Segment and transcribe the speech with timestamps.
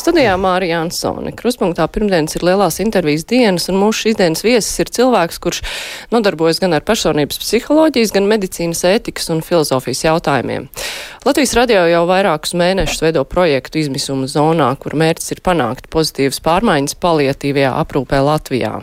[0.00, 1.34] Studijā Mārija Ansone.
[1.36, 5.60] Kruspunktā pirmdienas ir lielās intervijas dienas, un mūsu šīs dienas viesis ir cilvēks, kurš
[6.14, 10.70] nodarbojas gan ar personības psiholoģijas, gan medicīnas ētikas un filozofijas jautājumiem.
[11.28, 16.96] Latvijas radio jau vairākus mēnešus veido projektu izmisuma zonā, kur mērķis ir panākt pozitīvas pārmaiņas
[17.04, 18.74] paliatīvajā aprūpē Latvijā.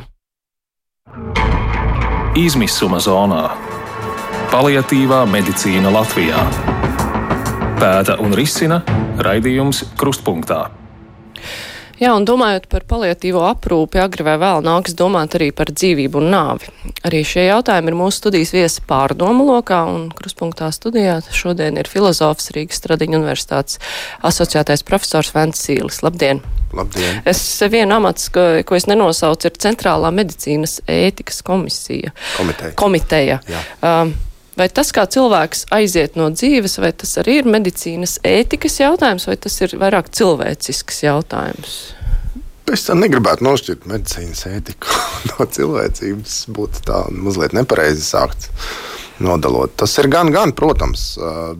[2.37, 3.45] Izmisuma zonā-
[4.53, 6.45] paliatīvā medicīna Latvijā.
[7.81, 8.83] Pēta un risina
[9.17, 10.76] raidījums Krustpunktā.
[11.97, 16.27] Jā, un domājot par paliatīvo aprūpi, agri vai vēl nāks domāt arī par dzīvību un
[16.29, 16.69] nāvi.
[17.09, 22.51] Arī šie jautājumi ir mūsu studijas viesi pārdomu lokā, un kruspunktā studijā šodien ir filozofs
[22.53, 23.81] Rīgas Stradiņa universitātes
[24.29, 26.03] asociētais profesors Vents Sīlis.
[26.05, 26.43] Labdien!
[26.77, 27.23] Labdien!
[27.25, 27.41] Es
[27.73, 32.13] vienu amats, ko, ko es nenosaucu, ir Centrālā medicīnas ētikas komisija.
[32.37, 32.77] Komiteja.
[32.77, 33.41] Komiteja.
[33.49, 33.65] Jā.
[33.81, 34.13] Um,
[34.57, 39.35] Vai tas, kā cilvēks aiziet no dzīves, vai tas arī ir medicīnas ētikas jautājums, vai
[39.37, 41.75] tas ir vairāk cilvēcisks jautājums?
[42.73, 44.89] Es tam negribētu nošķirt medicīnas ētiku
[45.29, 46.39] no cilvēcības.
[46.57, 48.49] Būtu tā mazliet nepareizi sākt
[49.23, 49.75] nodalot.
[49.77, 51.05] Tas ir gan, gan, protams,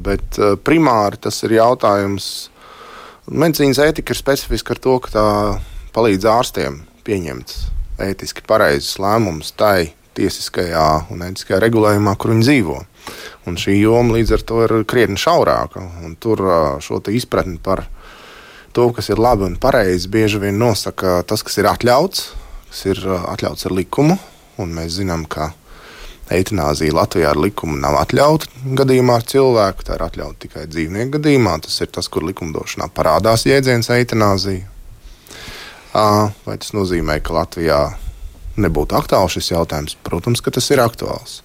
[0.02, 2.50] bet primāri tas ir jautājums.
[3.30, 5.28] Medicīnas ētika ir specifiska ar to, ka tā
[5.94, 7.54] palīdz ārstiem pieņemt
[8.04, 12.78] ētiski pareizus lēmumus tai tiesiskajā un ētiskajā regulējumā, kur viņi dzīvo.
[13.48, 15.86] Un šī joma līdz ar to ir krietni šaurāka.
[16.24, 16.44] Tur
[16.84, 17.86] šo izpratni par
[18.76, 22.26] to, kas ir labi un pareizi, bieži vien nosaka tas, kas ir atļauts,
[22.72, 24.18] kas ir atļauts ar likumu.
[24.58, 25.52] Un mēs zinām, ka
[26.34, 29.86] eitanāzija Latvijā ar likumu nav atļauta gadījumā ar cilvēku.
[29.88, 31.56] Tā ir atļauta tikai dzīvnieku gadījumā.
[31.64, 34.74] Tas ir tas, kur likumdošanā parādās jēdziens eitanāzija.
[35.94, 37.80] Vai tas nozīmē, ka Latvijā
[38.62, 39.98] nebūtu aktuāls šis jautājums?
[40.06, 41.42] Protams, ka tas ir aktuāls.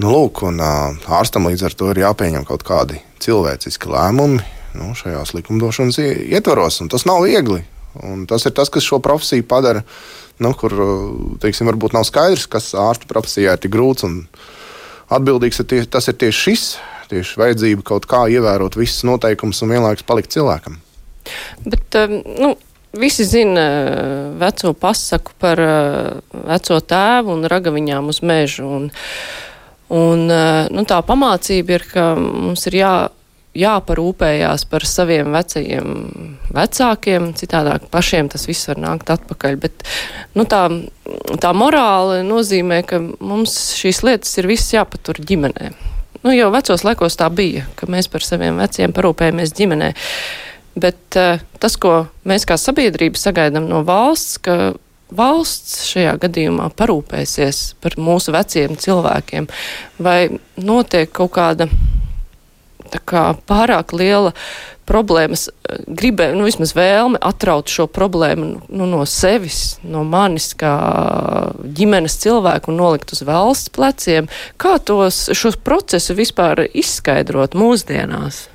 [0.00, 4.40] Nu, lūk, un, ārstam līdz ar to ir jāpieņem kaut kādi cilvēciski lēmumi
[4.78, 7.62] nu, šajās likumdošanas ietvaros, un tas nav viegli.
[8.08, 9.82] Un tas ir tas, kas šo profesiju padara,
[10.40, 10.72] nu, kur
[11.42, 14.22] teiksim, varbūt nav skaidrs, kas ārsta profesijā ir tik grūts un
[15.12, 15.60] atbildīgs.
[15.60, 16.64] Ir tie, tas ir tieši šis,
[17.12, 20.80] tieši vajadzība kaut kā ievērot visus noteikumus un vienlaikus palikt cilvēkam.
[21.68, 22.00] Bet,
[22.40, 22.54] nu,
[22.92, 23.64] Visi zina
[24.40, 25.60] veco pasaku par
[26.32, 28.68] veco tēvu un ragaviņām uz mežu.
[28.68, 28.90] Un,
[29.96, 32.94] un, nu, tā pamācība ir, ka mums ir jā,
[33.58, 35.88] jāparūpējās par saviem vecajiem
[36.52, 39.58] vecākiem, citādāk pašiem tas viss var nākt atpakaļ.
[39.60, 39.84] Bet,
[40.36, 40.64] nu, tā,
[41.40, 45.72] tā morāla nozīmē, ka mums šīs lietas ir viss jāpatur ģimenē.
[46.22, 49.92] Nu, jau vecos laikos tā bija, ka mēs par saviem veciem parūpējamies ģimenē.
[50.74, 54.72] Bet uh, tas, ko mēs kā sabiedrība sagaidām no valsts, ka
[55.12, 59.48] valsts šajā gadījumā parūpēsies par mūsu veciem cilvēkiem,
[60.02, 60.18] vai
[60.56, 61.68] notiek kaut kāda
[63.08, 64.32] kā, pārāk liela
[64.88, 65.46] problēmas,
[65.86, 70.72] gribē, nu, vismaz vēlme atraut šo problēmu nu, no sevis, no manis, kā
[71.62, 74.28] ģimenes cilvēku un nolikt uz valsts pleciem.
[74.60, 78.48] Kā tos, šos procesus vispār izskaidrot mūsdienās?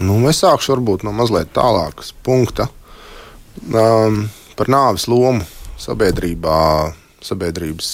[0.00, 2.70] Nu, es sākšu varbūt no mazliet tālākas punkta
[3.68, 4.22] um,
[4.56, 5.44] par nāves lomu
[5.80, 6.60] sabiedrībā,
[7.24, 7.90] sabiedrības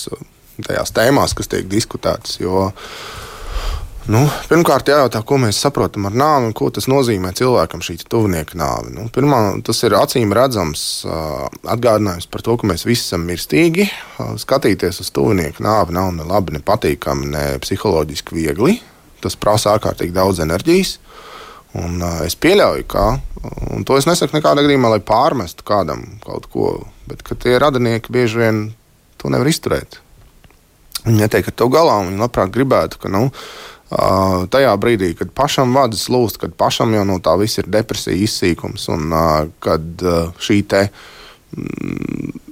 [0.62, 2.38] tajās tēmās, kas tiek diskutētas.
[2.38, 2.68] Jo,
[4.12, 8.58] nu, pirmkārt, jājautā, ko mēs saprotam ar nāvi un ko tas nozīmē cilvēkam šī tuvinieka
[8.60, 8.92] nāve.
[8.94, 13.88] Nu, pirmā, tas ir acīm redzams uh, atgādinājums par to, ka mēs visi esam mirstīgi.
[14.20, 18.78] Uh, skatīties uz tuvinieku nāvi nav ne labi, ne patīkami, ne psiholoģiski viegli.
[19.26, 21.00] Tas prasa ārkārtīgi daudz enerģijas.
[21.76, 23.06] Un, uh, es pieļauju, ka,
[23.74, 26.72] un to es nesaku nekādā gadījumā, lai pārmestu kādam kaut ko,
[27.10, 28.60] bet tie radinieki bieži vien
[29.20, 30.00] to nevar izturēt.
[31.04, 35.34] Viņi netiek ar to galā, un viņi labprāt gribētu, ka nu, uh, tajā brīdī, kad
[35.36, 40.06] pašam vadas lūst, kad pašam jau no tā viss ir depresija, izsīkums, un uh, kad
[40.06, 40.88] uh, šī te.
[41.56, 42.42] Mm,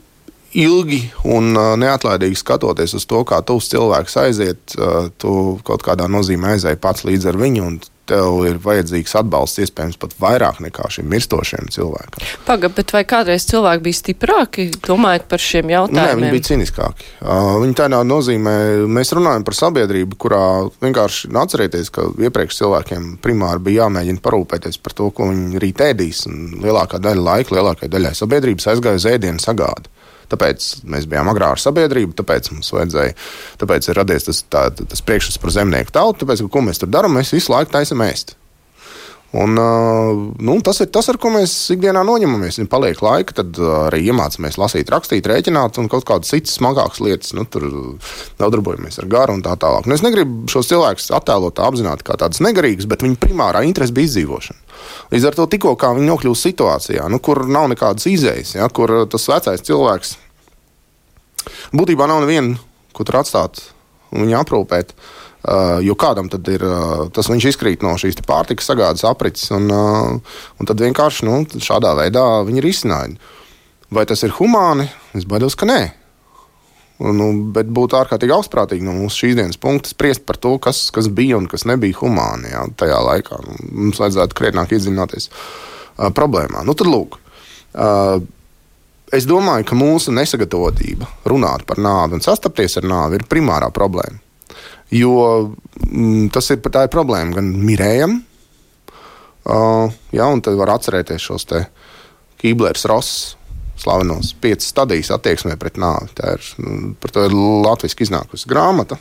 [0.55, 1.01] ilgi
[1.35, 1.49] un
[1.83, 4.77] neatlaidīgi skatoties uz to, kā tuvs cilvēks aiziet,
[5.19, 5.33] tu
[5.67, 10.15] kaut kādā nozīmē aizēji pats līdz ar viņu, un tev ir vajadzīgs atbalsts, iespējams, pat
[10.21, 12.25] vairāk nekā šim mirstošiem cilvēkam.
[12.47, 16.01] Pagaid, bet vai kādreiz cilvēki bija stiprāki, domājot par šiem jautājumiem?
[16.01, 17.09] Nē, viņi bija ciniskāki.
[17.23, 18.55] Uh, viņi tādā nozīmē,
[18.99, 20.45] mēs runājam par sabiedrību, kurā
[20.85, 26.27] vienkārši atcerieties, ka iepriekš cilvēkiem primāri bija jāmēģina parūpēties par to, ko viņi rīt ēdīs,
[26.65, 29.93] lielākā daļa laika, lielākajai daļai sabiedrības aizgāja uz ēdienu sagādi.
[30.33, 33.19] Tāpēc mēs bijām agrāra sabiedrība, tāpēc mums vajadzēja,
[33.61, 36.93] tāpēc ir radies tas, tā, tas priekšstats par zemnieku tautu, tāpēc, ka, ko mēs tur
[36.93, 38.37] darām, mēs visu laiku taisam ēst.
[39.35, 39.57] Un,
[40.39, 42.61] nu, tas ir tas, ar ko mēs ikdienā noņemamies.
[42.61, 47.33] Ja paliek laika, tad arī iemācāmies lasīt, rakstīt, rēķināt un kaut kādas citas smagākas lietas.
[47.35, 47.67] Nu, tur
[48.39, 49.89] nodarbojamies ar garu un tā tālāk.
[49.91, 54.13] Nu, es negribu šos cilvēkus attēlot apzināti kā tādus negarīgus, bet viņu primārā interese bija
[54.13, 54.64] izdzīvošana.
[55.15, 59.29] Līdz ar to tikko viņi nokļūst situācijā, nu, kur nav nekādas izējas, ja, kur tas
[59.31, 60.17] vecais cilvēks
[61.77, 62.57] būtībā nav neviena,
[62.97, 63.61] ko tur atstāt
[64.15, 64.95] un viņu aprūpēt.
[64.95, 69.51] Uh, Uh, jo kādam tad ir uh, tas, viņš izkrīt no šīs pārtikas sagādas aprits,
[69.53, 73.19] un, uh, un tad vienkārši nu, šādā veidā viņi ir izsnādi.
[73.93, 74.89] Vai tas ir humāni?
[75.13, 75.83] Es baidos, ka nē.
[77.03, 81.09] Nu, bet būtu ārkārtīgi augstprātīgi no mūsu šīs dienas punkta spriest par to, kas, kas
[81.11, 83.41] bija un kas nebija humāni jā, tajā laikā.
[83.43, 83.57] Nu,
[83.87, 86.63] mums vajadzētu krietnāk iedziļināties uh, problēmā.
[86.63, 87.19] Nu, tad lūk.
[87.75, 88.23] Uh,
[89.15, 94.23] es domāju, ka mūsu nesagatavotība runāt par nāvi un sastapties ar nāvi ir primārā problēma.
[94.95, 95.17] Jo
[95.51, 98.21] mm, tas ir, ir problēma gan mirējam,
[99.51, 101.51] uh, jā, un tad var atcerēties šos
[102.39, 103.35] Kīblers Ross.
[103.85, 106.11] Slavenos piecas stadijas attieksmē pret nāvi.
[106.17, 108.99] Tā ir, mm, par to ir latviešu iznākusi grāmata.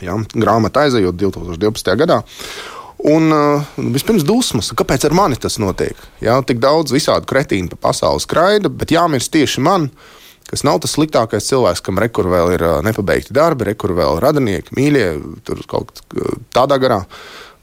[0.00, 1.94] Jā, grāmata aizejot 2012.
[2.00, 2.22] gadā.
[3.08, 5.98] Un uh, vispirms dusmas, kāpēc ar mani tas notiek?
[6.24, 9.86] Jā, tik daudz visādi kretīni pa pasauli skraida, bet jāmirst tieši man.
[9.86, 10.16] Uh,
[10.48, 15.06] kas nav tas sliktākais cilvēks, kam rekur vēl ir nepabeigti darbi, rekur vēl radinieki, mīļie,
[15.46, 16.02] tur kaut
[16.54, 17.02] tādā garā.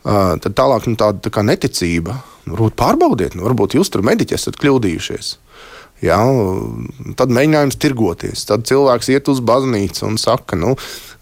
[0.05, 2.19] Tad tālāk nu, tāda tā neticība.
[2.45, 5.31] Nu, varbūt pārbaudiet, nu, varbūt jūs tur mediķi esat kļūdījušies.
[6.05, 6.19] Ja,
[7.17, 8.45] tad mēģinājums tirgoties.
[8.49, 10.75] Tad cilvēks iet uz baznīcu un saka, nu,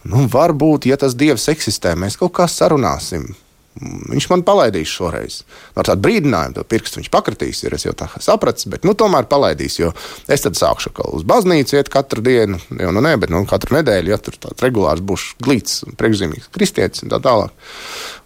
[0.09, 3.29] nu varbūt, ja tas dievs eksistē, mēs kaut kā sarunāsim.
[3.73, 5.39] Viņš man palaidīs šoreiz.
[5.73, 9.79] Ar tādu brīdinājumu, to pirkstu viņš pakritīs, ir jau tā sapratu, bet nu, tomēr palaidīs.
[9.79, 9.89] Jo
[10.29, 14.13] es tad sākšu uz baznīcu, iet katru dienu, jau nu nē, bet nu, katru nedēļu,
[14.13, 17.55] ja tur tāds regulārs būs glīts, priekšzīmīgs kristietis un tā tālāk.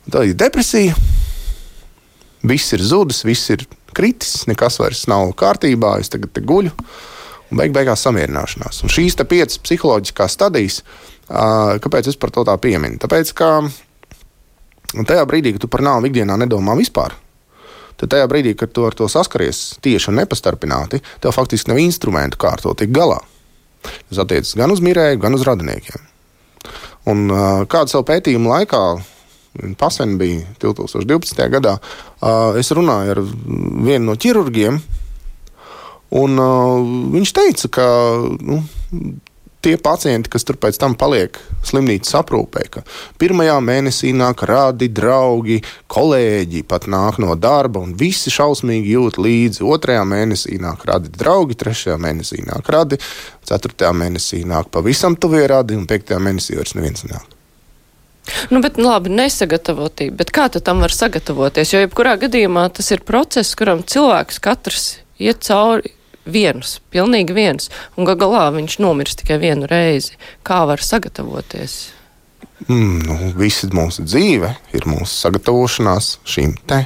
[0.03, 0.97] Un tā ir depresija.
[2.47, 3.63] Viss ir zudis, viss ir
[3.95, 6.73] kritis, nekas vairs nav kārtībā, es tagad guļu.
[7.47, 8.81] Un beig beigās samierināšanās.
[8.83, 10.81] Un šīs piecas psiholoģiskās stadijas,
[11.27, 12.99] kāpēc es par to tā pieminu?
[12.99, 13.61] Tāpēc, ka
[15.07, 17.15] tajā brīdī, kad tu par nāvi ikdienā nedomā vispār,
[17.95, 22.39] tad tajā brīdī, kad tu ar to saskaries tieši un nepastarpināti, tev faktiski nav instrumentu,
[22.41, 23.21] kā ar to tikt galā.
[24.09, 26.03] Tas attiecas gan uz mirēju, gan uz radiniekiem.
[27.07, 27.31] Un
[27.71, 28.81] kādu savu pētījumu laikā,
[29.79, 31.43] pasen bija 2012.
[31.57, 31.77] gadā,
[32.59, 34.81] es runāju ar vienu no ķirurģiem,
[36.17, 36.43] un
[37.15, 37.87] viņš teica, ka
[38.39, 38.61] nu,
[39.67, 41.35] tie pacienti, kas tur pēc tam paliek
[41.67, 42.83] slimnīcas aprūpē, ka
[43.19, 45.59] pirmajā mēnesī nāk radi, draugi,
[45.91, 49.65] kolēģi pat nāk no darba un visi šausmīgi jūt līdzi.
[49.67, 53.01] Otrajā mēnesī nāk radi, draugi, trešajā mēnesī nāk radi,
[53.49, 57.36] ceturtajā mēnesī nāk pavisam tuvie radi un piektajā mēnesī vairs neviens nāk.
[58.51, 60.17] Nu, bet, nu, labi, nesagatavotība.
[60.21, 61.73] Bet kā tam var sagatavoties?
[61.73, 64.87] Jo, jebkurā gadījumā tas ir process, kuram cilvēks katrs
[65.19, 65.93] iet cauri
[66.27, 70.17] viens, pilnīgi viens, un gal galā viņš nomirst tikai vienu reizi.
[70.47, 71.77] Kā var sagatavoties?
[72.67, 76.85] Mm, nu, visa mūsu dzīve ir mūsu sagatavošanās šīm te.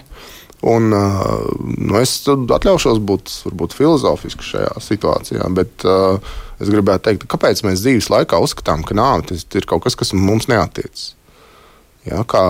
[0.68, 6.20] Un, nu, es atļaušos būt varbūt, filozofiski šajā situācijā, bet uh,
[6.62, 10.46] es gribētu teikt, kāpēc mēs dzīves laikā uzskatām, ka nāve ir kaut kas, kas mums
[10.52, 11.16] neatiecas.
[12.08, 12.42] Ja, kā,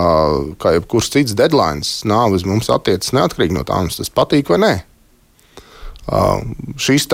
[0.56, 4.60] kā jebkurš cits deadline, nāve uz mums attiecas neatkarīgi no tā, mums tas patīk vai
[4.62, 4.72] nē.
[6.82, 7.06] Šīs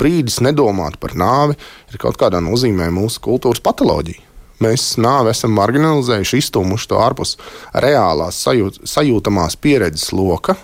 [0.00, 1.56] brīdis nedomāt par nāvi
[1.90, 4.22] ir kaut kādā nozīmē mūsu kultūras patoloģija.
[4.64, 7.34] Mēs nāvi esam marginalizējuši, izstūmuši to ārpus
[7.76, 10.56] reālās sajūt, sajūtamās pieredzes loka.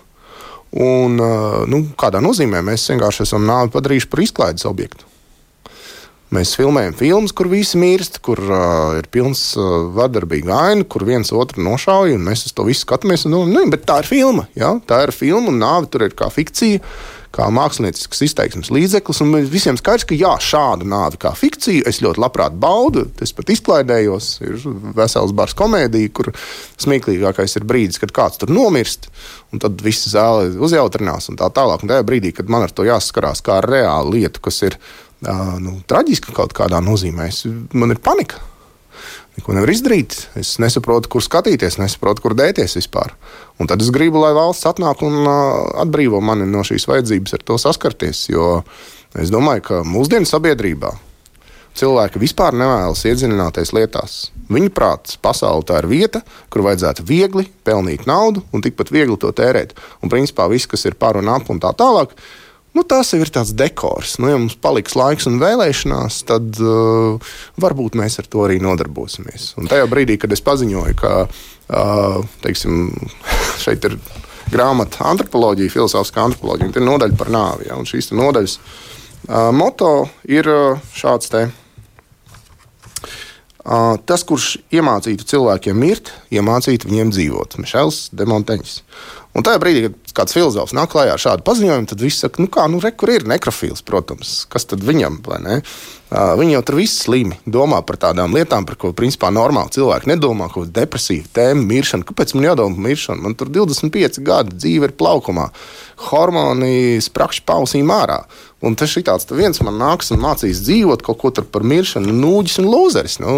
[0.73, 1.19] Un,
[1.69, 5.12] nu, kādā nozīmē mēs vienkārši esam nāvi padarījuši par izklaides objektu.
[6.33, 11.29] Mēs filmējam filmas, kur visi mirst, kur uh, ir pilns uh, vardarbīga aina, kur viens
[11.37, 13.27] otru nošauja, un mēs uz to visu skatāmies.
[13.29, 14.47] Un, nu, bet tā ir filma.
[14.57, 14.73] Ja?
[14.89, 16.81] Tā ir filma, un nāve tur ir kā fikcija
[17.33, 19.21] kā māksliniecisks izteiksmes līdzeklis.
[19.25, 23.07] Un visiem skaidrs, ka jā, šādu nāvi kā fikciju es ļoti labprāt baudu.
[23.25, 24.33] Es pat izklaidējos.
[24.45, 26.33] Ir vesels bars komēdija, kur
[26.81, 29.09] smieklīgākais ir brīdis, kad kāds tur nomirst.
[29.53, 31.85] Un tad viss zāle uzjautrinās un tā tālāk.
[31.85, 35.02] Un tajā brīdī, kad man ar to jāsaskarās kā ar reālu lietu, kas ir uh,
[35.63, 37.29] nu, traģiska kaut kādā nozīmē,
[37.79, 38.41] man ir panika.
[39.33, 40.17] Neko nevar izdarīt.
[40.37, 43.15] Es nesaprotu, kur skatīties, nesaprotu, kur dēties vispār.
[43.57, 45.25] Un tad es gribu, lai valsts atnāk un
[45.81, 48.27] atbrīvo mani no šīs vajadzības ar to saskarties.
[48.29, 48.61] Jo
[49.17, 50.93] es domāju, ka mūsdienu sabiedrībā
[51.79, 54.19] cilvēki vispār nevēlas iedziļināties lietās.
[54.53, 56.21] Viņa prāts, pasaule tā ir vieta,
[56.53, 59.73] kur vajadzētu viegli pelnīt naudu un tikpat viegli to tērēt.
[60.05, 62.13] Un principā viss, kas ir par un ap un tā tālāk,
[62.73, 64.17] Nu, tas jau ir tāds dekors.
[64.23, 69.51] Nu, ja mums paliks laiks un vēlēšanās, tad uh, varbūt mēs ar to arī nodarbosimies.
[69.61, 72.89] Un tajā brīdī, kad es paziņoju, ka uh, teiksim,
[73.65, 73.99] šeit ir
[74.53, 77.69] grāmata antropoloģija, filozofiskā antropoloģija, tad ir nodaļa par nāvi.
[77.69, 79.93] Ja, šīs nodaļas uh, moto
[80.25, 81.51] ir uh, šāds te.
[83.63, 87.61] Uh, tas, kurš iemācītu cilvēkiem mirt, iemācītu viņiem dzīvot.
[87.63, 88.79] Mišels Demonteņš.
[89.33, 92.51] Un tajā brīdī, kad kāds filozofs nāk klajā ar šādu paziņojumu, tad viss saka, nu
[92.53, 95.61] kā, nu, re, kur ir nekrofils, protams, kas tad viņam, vai ne?
[96.13, 100.51] Viņi jau tur viss slimi, domā par tādām lietām, par ko principā normāli cilvēki nedomā,
[100.53, 102.05] ko depresīva tēma, miršana.
[102.09, 103.25] Kāpēc man jādomā par miršanu?
[103.25, 105.49] Man tur 25 gadi, dzīve ir plaukumā,
[106.11, 108.23] hormoni sprakšķi pausīm ārā.
[108.63, 112.61] Un tas ir tāds, viens man nāks un mācīs dzīvot kaut ko par miršanu, nūģis
[112.63, 113.17] un lūzeris.
[113.19, 113.33] Nu,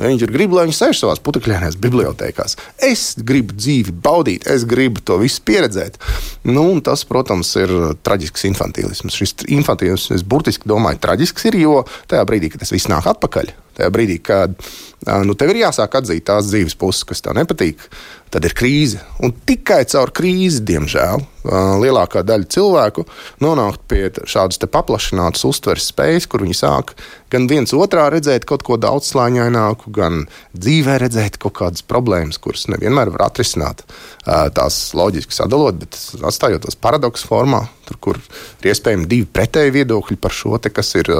[0.00, 2.56] viņš ir grib, lai viņš sēž savā putekļainās bibliotekās.
[2.80, 6.00] Es gribu dzīvi baudīt, es gribu to visu pieredzēt.
[6.48, 9.18] Nu, tas, protams, ir traģisks infantīlisms.
[9.20, 11.76] Šis infantīlisms, es burtiski domāju, traģisks ir, jo
[12.12, 14.54] tajā brīdī, kad tas viss nāk atpakaļ, tajā brīdī, kad
[15.26, 17.80] nu, tev ir jāsāk atzīt tās dzīves puses, kas tev nepatīk,
[18.32, 19.00] tad ir krīze.
[19.24, 21.24] Un tikai caur krīzi, diemžēl,
[21.82, 23.04] lielākā daļa cilvēku
[23.42, 26.94] nonāk pie šādas paplašinātas uztveres spējas, kur viņi sāk
[27.32, 30.26] gan viens otrā redzēt kaut ko daudzslāņaināku, gan
[30.56, 33.84] dzīvē redzēt kaut kādas problēmas, kuras nevienmēr var atrisināt.
[34.24, 40.20] Tās loģiski sadalot, bet atstājot tos paradoksu formā, tur, kur ir iespējami divi pretēji viedokļi
[40.22, 41.10] par šo, te, kas ir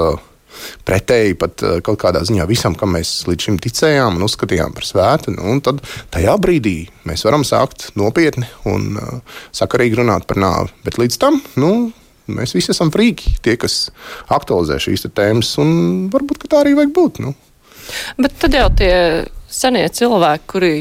[0.87, 4.87] pretēji pat eh, kaut kādā ziņā visam, kam mēs līdz šim ticējām un uzskatījām par
[4.87, 5.35] svētu.
[5.37, 6.77] Nu, tad tajā brīdī
[7.09, 10.73] mēs varam sākt nopietni un uh, sakarīgi runāt par nāvi.
[10.85, 11.91] Bet līdz tam nu,
[12.31, 13.87] mēs visi esam frīki, tie, kas
[14.33, 17.23] aktualizē šīs tēmas, un varbūt tā arī vajag būt.
[17.23, 17.35] Nu.
[18.17, 18.93] Bet tad jau tie
[19.53, 20.73] senie cilvēki, kuri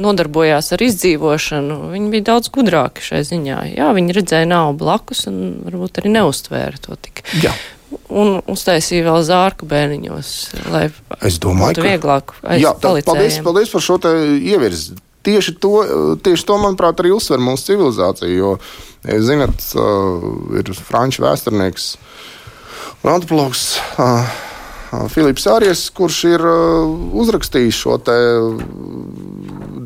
[0.00, 3.60] nodarbojās ar izdzīvošanu, viņi bija daudz gudrāki šai ziņā.
[3.76, 7.26] Jā, viņi redzēja naudu blakus un varbūt arī neustvēra to tik.
[7.44, 7.54] Jā
[8.10, 10.30] un uztaisīja vēl zārku bērniņos,
[10.72, 10.86] lai
[11.26, 13.98] es domāju, būtu vieglāk Jā, tā, paldies, paldies par šo
[14.36, 14.96] ievirzi.
[15.26, 15.72] Tieši to,
[16.22, 18.30] tieši to, manuprāt, arī uzsver mūsu civilizācija.
[18.30, 18.52] Jo,
[19.26, 19.64] zinat,
[20.54, 21.96] ir franču vēsturnieks
[23.02, 23.64] un antropologs
[25.10, 27.98] Filips Arijas, kurš ir uzrakstījis šo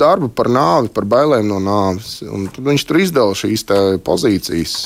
[0.00, 2.18] darbu par nāvi, par bailēm no nāves.
[2.60, 3.64] Viņš tur izdala šīs
[4.04, 4.76] pozīcijas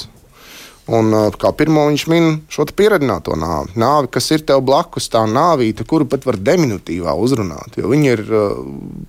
[0.92, 3.72] Un, kā pirmo viņš min šo pieredzināto nāvi.
[3.80, 8.22] Nāvi, kas ir tev blakus, tā nāvīte, kuru pat var diminutīvā uzrunāt, jo viņa ir
[8.28, 8.58] uh,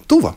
[0.07, 0.31] tuva.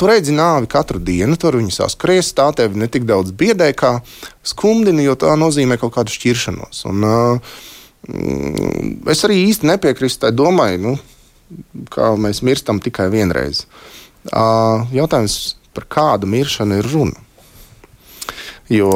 [0.00, 3.98] Tu redzi nāvi katru dienu, tur viņa saskries, tā tevi ne tik daudz biedē, kā
[4.40, 6.86] skumdina, jo tā nozīmē kaut kādu šķiršanos.
[6.88, 7.60] Un, uh,
[9.12, 10.96] es arī īsti nepiekrītu tai domai, nu,
[11.92, 13.66] ka mēs mirstam tikai vienreiz.
[14.32, 17.28] Uh, jautājums, par kādu miršanu ir runa?
[18.70, 18.90] Jo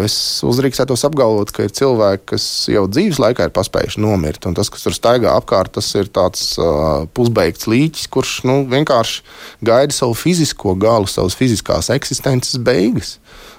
[0.00, 0.14] es
[0.48, 4.46] uzdrīkstētos apgalvot, ka ir cilvēki, kas jau dzīves laikā ir paspējuši nomirt.
[4.48, 9.20] Un tas, kas tur staigā apkārt, tas ir tāds uh, pusbeigts līķis, kurš nu, vienkārši
[9.68, 13.18] gaida savu fizisko galu, savas fiziskās eksistences beigas.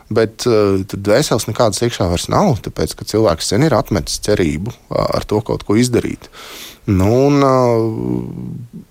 [0.09, 4.73] Bet uh, tur dvēseles nekādas iekšā vairs nav, tāpēc ka cilvēks sen ir atmetis cerību
[4.73, 6.31] uh, ar to kaut ko izdarīt.
[6.89, 8.81] Nu, un, uh,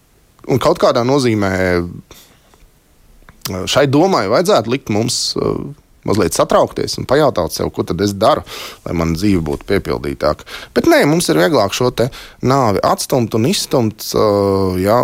[0.46, 1.54] un kaut kādā nozīmē
[3.66, 5.24] šai domai vajadzētu likt mums.
[5.34, 5.72] Uh,
[6.08, 8.44] mazliet satraukties un pajautāt sev, ko tad es daru,
[8.86, 10.46] lai mana dzīve būtu piepildītāka.
[10.74, 11.90] Bet nē, mums ir vieglāk šo
[12.42, 14.06] nāvi atstumt un izstumt.
[14.14, 15.02] Uh, jā,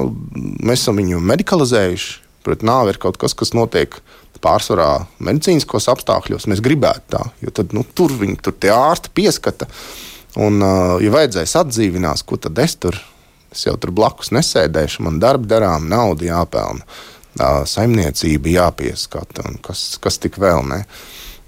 [0.64, 2.24] mēs esam viņu medicalizējuši.
[2.46, 3.98] Pret nāvi ir kaut kas, kas notiek
[4.42, 6.46] pārsvarā medicīniskos apstākļos.
[6.48, 9.68] Mēs gribētu tā, jo tad, nu, tur viņi tur tie ārsti pieskata.
[10.38, 12.98] Un, uh, ja vajadzēs atdzīvinās, ko tad es tur?
[13.52, 16.84] Es jau tur blakus nesēdēšu, man darbi darām, nauda jāpelna
[17.68, 20.82] saimniecība jāpieskata un kas, kas tik vēl ne.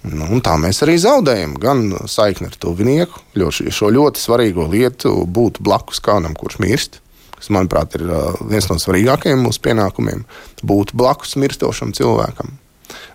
[0.01, 6.01] Nu, tā mēs arī zaudējam gan saikni ar tuvinieku, šo ļoti svarīgo lietu, būt blakus
[6.01, 7.01] kādam, kurš mirst.
[7.37, 8.07] Tas, manuprāt, ir
[8.49, 10.25] viens no svarīgākajiem mūsu pienākumiem-
[10.71, 12.57] būt blakus mirstošam cilvēkam.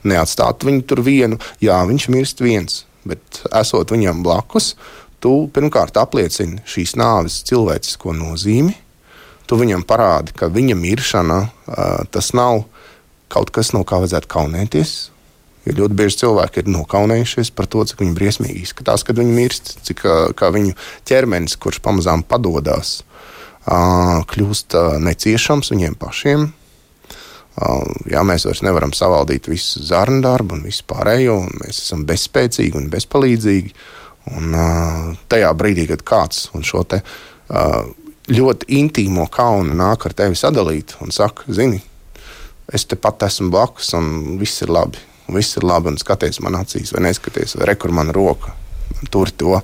[0.03, 4.75] Neatstāt viņu tur vienu, jā, viņš mirst viens, bet esot viņam blakus,
[5.20, 8.75] tu pirmkārt apliecini šīs nāves cilvēcisko nozīmi,
[9.48, 11.40] tu viņam parādi, ka viņa miršana
[12.14, 12.64] tas nav
[13.32, 14.94] kaut kas, no kā vajadzētu kaunēties.
[15.66, 19.72] Jo ļoti bieži cilvēki ir nokaunējušies par to, cik viņi briesmīgi izskatās, kad viņi mirst,
[19.88, 20.04] cik
[20.38, 20.75] viņu
[21.10, 23.00] ķermenis, kurš pamazām padodas,
[23.66, 26.46] kļūst neciešams viņiem pašiem.
[28.12, 32.78] Jā, mēs vairs nevaram savaldīt visu zarnu darbu un visu pārējo, un mēs esam bezspēcīgi
[32.78, 33.74] un bezpalīdzīgi.
[34.36, 34.54] Un,
[35.30, 37.02] tajā brīdī, kad kāds šo te,
[38.32, 41.82] ļoti intīmo kaunu nāk ar tevi sadalīt un saka, zini,
[42.74, 45.01] es tepat esmu blakus un viss ir labi.
[45.34, 48.53] Viss ir labi, un skaties man acīs, vai neskaties, vai rekur mana roka.
[49.12, 49.60] tur to.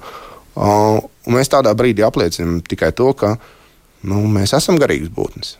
[0.55, 0.99] Uh,
[1.31, 3.35] mēs tādā brīdī apliecinām tikai to, ka
[4.03, 5.55] nu, mēs esam garīgas būtnes.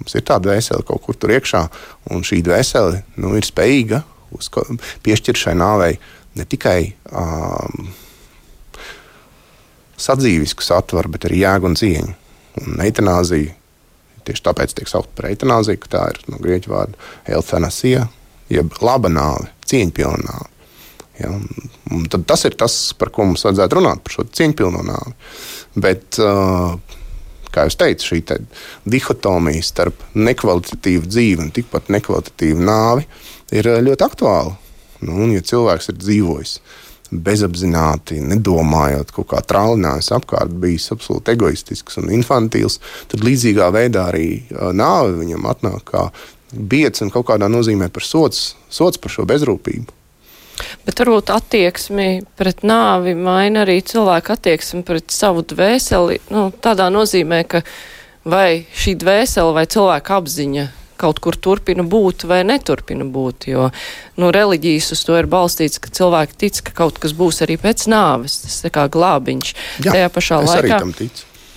[0.00, 1.62] Mums ir tāda dvēsele kaut kur tur iekšā,
[2.12, 4.02] un šī dvēsele nu, ir spējīga
[5.06, 5.94] piešķirt šai nāvei
[6.36, 7.86] ne tikai um,
[9.96, 12.16] sadzīvisku satvaru, bet arī jēgu un cieņu.
[12.62, 13.54] Un eitanāzija
[14.26, 16.98] tieši tāpēc tiek saukt par eitanāziju, ka tā ir no grieķu vārda
[17.36, 18.06] elfenasija,
[18.52, 20.52] jeb laba nāve, cieņpilna nāve.
[21.16, 21.30] Ja,
[22.28, 25.14] tas ir tas, par ko mums vajadzētu runāt, par šo cieņpilno nāvi.
[25.86, 26.18] Bet,
[27.54, 28.40] kā jau teicu, šī te
[28.84, 33.06] dihotomija starp nekvalitatīvu dzīvi un tikpat nekvalitatīvu nāvi
[33.56, 34.56] ir ļoti aktuāla.
[35.06, 36.58] Nu, un, ja cilvēks ir dzīvojis
[37.10, 42.80] bezapzināti, nedomājot, kaut kā traulinājis apkārt, bijis absolūti egoistisks un infantīls,
[43.12, 44.30] tad līdzīgā veidā arī
[44.76, 46.06] nāve viņam atnāk kā
[46.52, 49.92] biedrs un kaut kādā nozīmē par sots, sots par šo bezrūpību.
[50.86, 52.08] Bet varbūt attieksmi
[52.38, 56.22] pret nāvi maina arī cilvēku attieksmi pret savu dvēseli.
[56.32, 57.60] Nu, tādā nozīmē, ka
[58.24, 60.66] vai šī dvēsele vai cilvēka apziņa
[61.00, 63.48] kaut kur turpina būt vai neturpina būt.
[63.52, 63.68] Jo
[64.20, 67.86] nu, reliģijas uz to ir balstīts, ka cilvēki tic, ka kaut kas būs arī pēc
[67.92, 68.40] nāves.
[68.44, 69.54] Tas ir kā glābiņš.
[69.84, 70.82] Jā, tajā pašā laikā.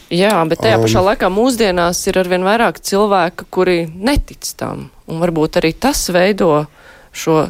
[0.09, 4.87] Jā, bet tajā um, pašā laikā mūsdienās ir arvien vairāk cilvēku, kuri netic tam.
[5.09, 6.65] Un varbūt arī tas veido
[7.13, 7.43] šo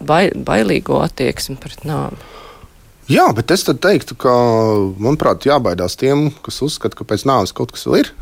[0.00, 2.29] bai, bailīgo attieksmi pret nāvi.
[3.10, 4.32] Jā, bet es teiktu, ka,
[5.02, 8.12] manuprāt, jābaidās tiem, kas uzskata, ka pēc nāves kaut kas vēl ir.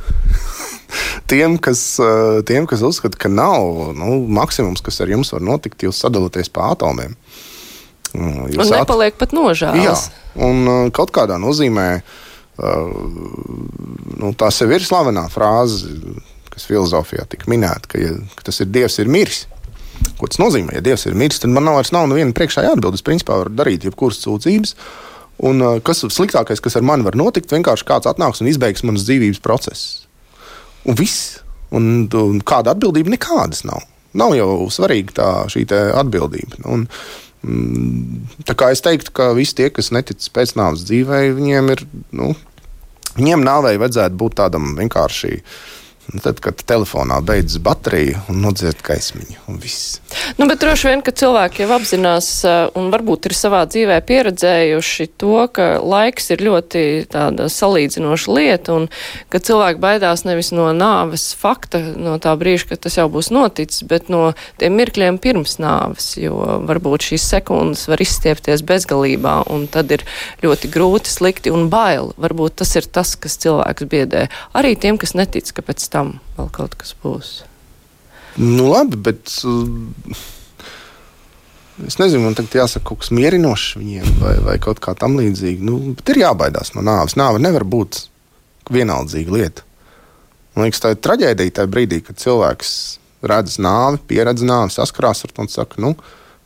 [1.30, 5.85] tiem, kas, eh, tiem, kas uzskata, ka nav nu, maksimums, kas ar jums var notikt,
[5.85, 7.16] jūs sadalāties pa atomiem.
[8.14, 9.21] Mm, jūs un nepaliek at...
[9.21, 9.85] pat nožēlas.
[9.85, 12.97] Jā, un eh, kaut kādā nozīmē uh,
[14.18, 15.92] nu, tā sev ir slavenā frāze,
[16.49, 19.45] kas filozofijā tika minēta, ka, ja, ka tas ir Dievs ir miris.
[20.18, 20.78] Ko tas nozīmē?
[20.78, 22.96] Ja Dievs ir miris, tad man nav vairs nav neviena priekšā jāatbild.
[22.98, 24.74] Es principā varu darīt jebkuras sūdzības.
[25.48, 29.06] Un uh, kas sliktākais, kas ar mani var notikt, vienkārši kāds atnāks un izbeigs manas
[29.06, 30.08] dzīvības procesu.
[30.88, 31.38] Un viss.
[31.74, 33.84] Un, un kāda atbildība nekādas nav.
[34.16, 36.62] Nav jau svarīga tā šī atbildība.
[36.72, 36.86] Un,
[37.44, 41.84] mm, tā kā es teiktu, ka visi tie, kas netic pēc nāves dzīvē, viņiem ir,
[42.16, 42.32] nu,
[43.18, 45.34] viņiem nāvei vajadzētu būt tādam vienkārši
[46.08, 49.99] Nu, tad, kad telefonā beidzas baterija un nodzied gaismiņu, un viss.
[50.38, 55.06] Nu, bet droši vien, ka cilvēki jau apzinās eh, un varbūt ir savā dzīvē pieredzējuši
[55.21, 58.86] to, ka laiks ir ļoti tāda salīdzinoša lieta, un
[59.28, 63.84] ka cilvēki baidās nevis no nāves fakta, no tā brīža, kad tas jau būs noticis,
[63.90, 66.40] bet no tiem mirkļiem pirms nāves, jo
[66.71, 70.06] varbūt šīs sekundes var izstiepties bezgalībā, un tad ir
[70.40, 72.14] ļoti grūti, slikti un bail.
[72.16, 74.26] Varbūt tas ir tas, kas cilvēks biedē.
[74.56, 77.30] Arī tiem, kas netic, ka pēc tam tam vēl kaut kas būs.
[78.39, 79.32] Nu, labi, bet.
[79.43, 80.26] Uh,
[81.89, 85.65] es nezinu, man tagad jāsaka kaut kas mierinošs viņiem, vai, vai kaut kā tam līdzīga.
[85.67, 87.19] Nu, bet ir jābaidās no nāves.
[87.19, 88.04] Nāve nevar būt
[88.75, 89.67] vienaldzīga lieta.
[90.54, 92.71] Man liekas, tā ir traģēdija tajā brīdī, kad cilvēks
[93.28, 95.93] redz nāvi, pieredz nāvi, saskarās ar to un saka, nu,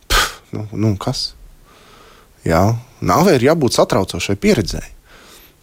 [0.08, 1.32] pff, nu, nu kas?
[2.44, 2.62] Jā,
[3.04, 4.92] nāvei ir jābūt satraucošai pieredzēji.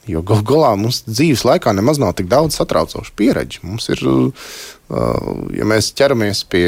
[0.10, 3.62] Jo gal galā mums dzīves laikā nemaz nav tik daudz satraucošu pieredzi.
[3.68, 6.68] Mums ir, uh, ja mēs ķeramies pie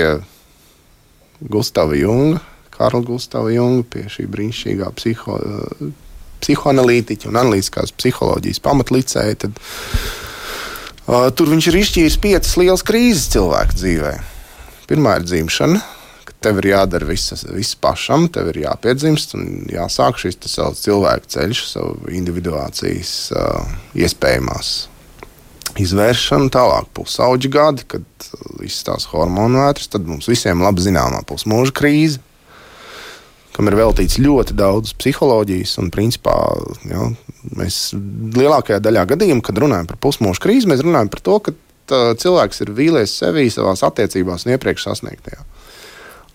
[1.41, 2.41] Gustavs Junga,
[2.73, 5.93] Karla Gustavs Junga, pie šī brīnišķīgā psiho, uh,
[6.41, 13.79] psihoanalītiķa un analītiskās psiholoģijas pamatlicēja, tad uh, tur viņš ir izšķīris piecas lielas krīzes cilvēku
[13.79, 14.13] dzīvē.
[14.91, 15.81] Pirmā ir dzimšana,
[16.41, 20.39] Tev ir jādara viss, viss pašam, tev ir jāpiedzimst un jāsāk šis
[20.81, 24.71] cilvēku ceļš, savu individuācijas uh, iespējamās
[25.79, 28.27] izvēršana, tālāk pusauģi gadi, kad
[28.59, 32.19] visas tās hormonu vētras, tad mums visiem labi zināmā pusmūža krīze,
[33.55, 35.77] kam ir veltīts ļoti daudz psiholoģijas.
[35.81, 36.35] Un, principā,
[36.87, 37.07] jā,
[37.57, 37.81] mēs
[38.37, 41.55] lielākajā daļā gadījumu, kad runājam par pusmūža krīzi, mēs runājam par to, ka
[41.91, 45.43] tā, cilvēks ir vīlies sevī savās attiecībās un iepriekš sasniegtajā.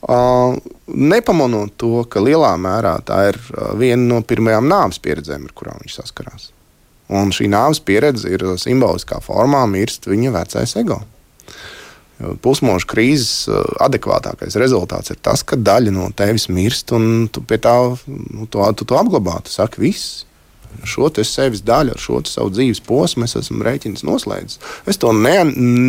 [0.07, 0.55] Uh,
[0.87, 5.81] nepamanot to, ka lielā mērā tā ir uh, viena no pirmajām nāves pieredzēm, ar kurām
[5.83, 6.53] viņš saskarās.
[7.11, 11.01] Un šī nāves pieredze ir simboliskā formā mirst viņa vecais ego.
[12.17, 17.59] Pusmūža krīzes uh, adekvātākais rezultāts ir tas, ka daļa no tevis mirst, un tu pie
[17.67, 17.75] tā
[18.07, 19.41] nu, to, tu to apglabā.
[19.43, 20.23] Tu saki, viss,
[20.87, 24.63] šo sevis daļu, ar šo savu dzīves posmu es esmu rēķins noslēdzis.
[24.87, 25.41] Es to ne,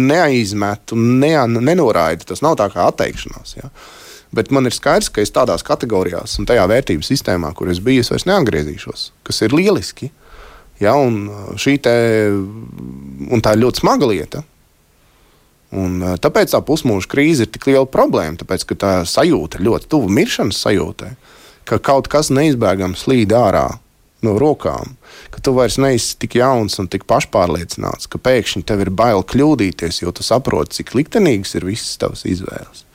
[0.10, 2.28] neaizmetu, ne, nenoraidu.
[2.28, 3.58] Tas nav tā kā atteikšanās.
[3.60, 3.72] Ja?
[4.36, 8.04] Bet man ir skaidrs, ka es tādās kategorijās un tajā vērtības sistēmā, kur es biju,
[8.04, 10.12] es vairs neatgriezīšos, kas ir lieliski.
[10.84, 11.96] Ja, un uh, te,
[13.32, 14.44] un tā ir ļoti smaga lieta.
[15.74, 18.38] Un, uh, tāpēc tā pusmūža krīze ir tik liela problēma.
[18.44, 21.12] Tāpēc, tā sajūta ļoti tuvu miršanas sajūtai,
[21.68, 23.68] ka kaut kas neizbēgami slīd ārā
[24.26, 24.96] no rokām,
[25.34, 30.02] ka tu vairs neesi tik jauns un tik pašpārliecināts, ka pēkšņi tev ir bail kļūdīties,
[30.02, 32.87] jo tu saproti, cik liktenīgas ir visas tavas izvēles.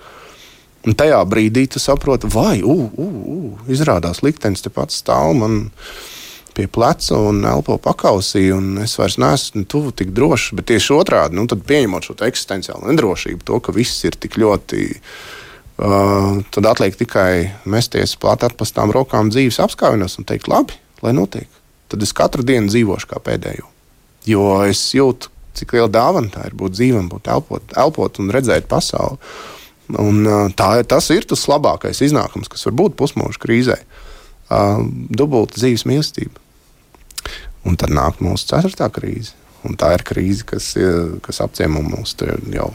[0.83, 5.61] Un tajā brīdī tu saproti, vai, uh, uh, uh, izrādās liktenis te pats stāv man
[6.57, 10.51] pie pleca un elpo pakausī, un es vairs neesmu tuvu tik drošs.
[10.59, 14.89] Bet tieši otrādi, nu, pieņemot šo eksistenciālo nedrošību, to, ka viss ir tik ļoti.
[15.83, 21.49] Uh, tad atliek tikai mesties plāt atpastām rokām dzīves apskāvienos un teikt, labi, lai notiek.
[21.91, 23.67] Tad es katru dienu dzīvošu kā pēdējo.
[24.29, 28.69] Jo es jūtu, cik liela dāvana tā ir būt dzīvam, būt elpot, elpot un redzēt
[28.71, 29.19] pasauli.
[30.01, 30.23] Un,
[30.57, 33.77] tā, tas ir tas labākais iznākums, kas var būt pusmūža krīzē.
[35.13, 36.41] Dubulta dzīves mīlestība.
[37.69, 39.37] Un tad nāk mūsu ceturtā krīze.
[39.63, 40.73] Un tā ir krīze, kas,
[41.23, 42.17] kas apciemo mūs
[42.51, 42.73] jau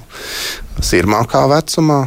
[0.79, 2.05] sirmākā vecumā,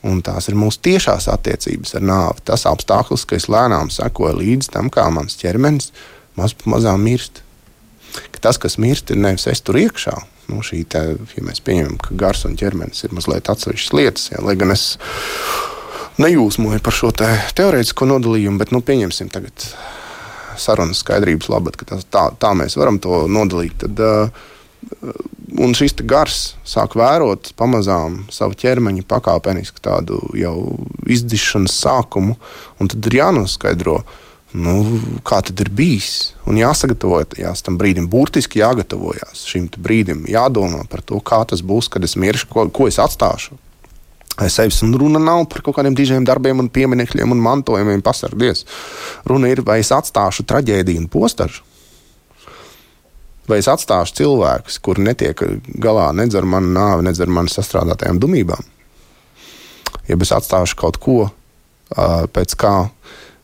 [0.00, 2.44] Un tās ir mūsu tiešās attiecības ar nāvi.
[2.48, 5.90] Tas apstākļus, ka es lēnām sekoju līdzi tam, kā mans ķermenis
[6.38, 7.42] maz pa mazām mirst.
[8.34, 10.16] Ka tas, kas mirst, ir nevis es tur iekšā.
[10.50, 11.02] Nu, šī te,
[11.36, 14.96] ja mēs pieņemam, ka gars un ķermenis ir mazliet atsevišķas lietas, ja, lai gan es
[16.20, 19.68] nejūsmoju par šo te teorētisko nodalījumu, bet nu, pieņemsim tagad
[20.60, 23.78] sarunas skaidrības labad, ka tas, tā, tā mēs varam to nodalīt.
[23.80, 24.48] Tad, uh,
[25.60, 30.56] un šis gars sāk vērot pamazām savu ķermeņa pakāpenisku tādu jau
[31.10, 32.36] izdzišanas sākumu,
[32.80, 34.00] un tad ir jānoskaidro.
[34.50, 34.74] Nu,
[35.22, 36.32] kā tad ir bijis?
[36.50, 42.04] Un jāsagatavojas tam brīdim, burtiski jāgatavojas šim brīdim, jādomā par to, kā tas būs, kad
[42.06, 43.54] es miršu, ko, ko es atstāšu.
[44.40, 48.64] Es sevis un runa nav par kaut kādiem dižiem darbiem, un pieminekļiem un mantojumiem, pasargdies.
[49.28, 51.66] Runa ir, vai es atstāšu traģēdiju un postažu
[53.50, 55.40] vai es atstāšu cilvēkus, kuri netiek
[55.82, 58.62] galā nedz ar manu nāvi, nedz ar manas sastrādātajām dumībām.
[60.08, 61.18] Ja es atstāšu kaut ko,
[62.34, 62.74] pēc kā,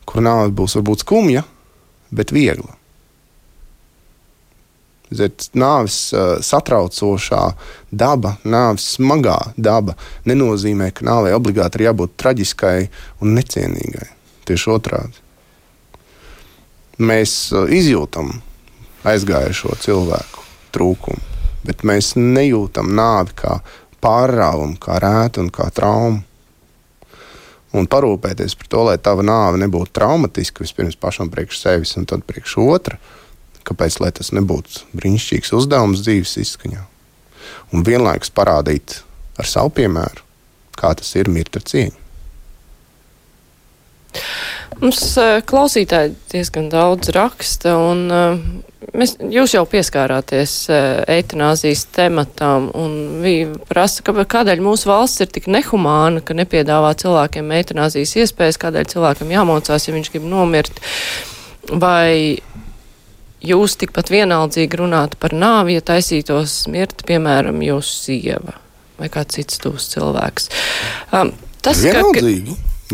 [0.07, 1.43] kur nāve būs varbūt skumja,
[2.15, 2.73] bet viegla.
[5.07, 7.43] Zet, nāves uh, satraucošā
[7.95, 9.95] daba, nāves smagā daba
[10.27, 12.89] nenozīmē, ka nāvei obligāti ir jābūt traģiskai
[13.23, 14.09] un necienīgai.
[14.47, 15.23] Tieši otrādi.
[16.99, 18.33] Mēs uh, izjūtam
[19.07, 20.43] aizgājušo cilvēku
[20.75, 21.23] trūkumu.
[21.67, 23.57] Bet mēs nejūtam nāvi kā
[24.03, 26.23] pārrāvumu, kā rētu un kā traumu.
[27.77, 32.25] Un parūpēties par to, lai tava nāve nebūtu traumatiska vispirms pašam priekš sevis un tad
[32.25, 32.97] priekš otra.
[33.67, 36.85] Kāpēc tas nebūtu brīnišķīgs uzdevums dzīves izskaņā?
[37.75, 39.01] Un vienlaikus parādīt
[39.37, 40.23] ar savu piemēru,
[40.79, 42.05] kā tas ir mirt ar cieņu.
[44.77, 48.35] Mums uh, klausītāji diezgan daudz raksta, un uh,
[48.97, 55.31] mēs, jūs jau pieskārāties uh, eitanāzijas tematam, un viņi prasa, ka, kādēļ mūsu valsts ir
[55.33, 60.83] tik nehumāna, ka nepiedāvā cilvēkiem eitanāzijas iespējas, kādēļ cilvēkam jāmocās, ja viņš grib nomirt.
[61.73, 62.37] Vai
[63.43, 68.59] jūs tikpat vienaldzīgi runātu par nāvi, ja taisītos mirt, piemēram, jūsu sieva
[68.97, 70.49] vai kāds cits tūs cilvēks?
[71.13, 71.33] Um,
[71.65, 72.05] tas, ka,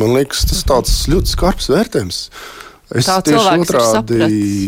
[0.02, 0.64] Man liekas, tas
[1.06, 2.20] ir ļoti skarbs vērtējums.
[2.94, 4.26] Es Tā tieši otrādi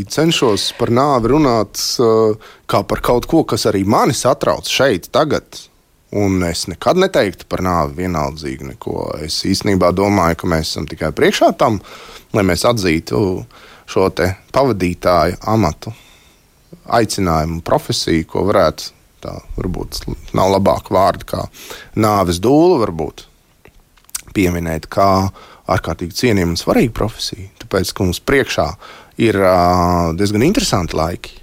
[0.10, 2.38] cenšos par nāvi runāt uh,
[2.70, 5.46] kā par kaut ko, kas arī mani satrauc šeit, tagad.
[6.16, 9.10] Un es nekad neteiktu par nāvi vienaldzīgi neko.
[9.26, 11.82] Es īstenībā domāju, ka mēs esam tikai priekšā tam,
[12.34, 13.20] lai mēs atzītu
[13.92, 14.08] šo
[14.56, 15.94] pavadītāju amatu,
[16.98, 18.90] aicinājumu, profesiju, ko varētu,
[19.26, 20.06] tā varbūt
[20.38, 21.46] nav labāka vārda kā
[22.00, 23.28] nāves dūle, varbūt
[24.36, 25.10] pieminēt kā
[25.72, 27.50] ārkārtīgi cienījamu un svarīgu profesiju.
[27.64, 28.68] Tāpēc, ka mums priekšā
[29.26, 29.40] ir
[30.20, 31.42] diezgan interesanti laiki.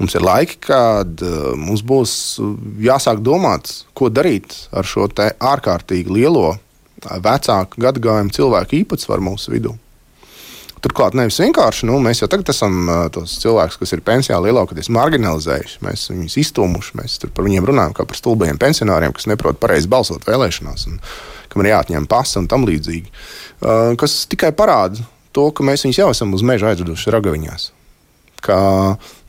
[0.00, 1.22] Mums ir laiki, kad
[1.60, 2.12] mums būs
[2.82, 6.56] jāsāk domāt, ko darīt ar šo ārkārtīgi lielo
[7.04, 9.74] vecāku gadagājumu cilvēku īpatsvaru mūsu vidū.
[10.84, 15.78] Turklāt nevis vienkārši, nu, mēs jau tagad esam tos cilvēkus, kas ir pensijā lielākoties marginalizējuši.
[15.86, 20.26] Mēs viņus iztūmuši, mēs par viņiem runājam kā par stulbiem pensionāriem, kas neprot pareizi balsot
[20.28, 20.84] vēlēšanās.
[20.90, 20.98] Un,
[21.54, 23.14] kam ir jāatņem pasta un tam līdzīgi.
[23.62, 27.70] Uh, kas tikai parāda to, ka mēs viņus jau esam uz meža aizveduši ragaviņās.
[28.44, 28.58] Ka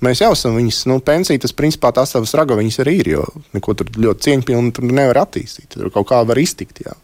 [0.04, 3.24] mēs jau esam viņas, nu, pensija, tas principā tās savas ragaviņas arī ir, jo
[3.56, 5.72] neko tur ļoti cieņpilni tur nevar attīstīt.
[5.78, 6.84] Tur kaut kā var iztikt.
[6.84, 6.98] Jā.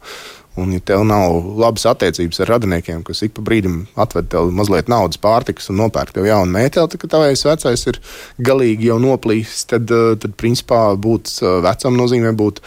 [0.60, 4.92] Un, ja tev nav labas attiecības ar radiniekiem, kas ik pa brīdim atved tev mazliet
[4.92, 8.00] naudas, pārtikas un nopērk tev jaunu mēteli, tad tavs vecais ir
[8.44, 12.60] galīgi jau noplīsis, tad, uh, tad principā būt uh, vecam nozīmē būt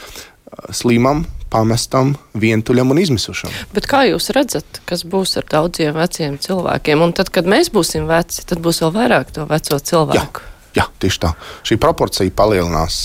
[0.73, 3.53] slimam, pamestam, vientuļam un izmisušam.
[3.75, 7.05] Bet kā jūs redzat, kas būs ar daudziem veciem cilvēkiem?
[7.07, 10.43] Un tad, kad mēs būsim veci, tad būs vēl vairāk to veco cilvēku.
[10.43, 10.51] Jā.
[10.75, 11.31] Jā, tieši tā.
[11.62, 12.97] Šī proporcija palielinās.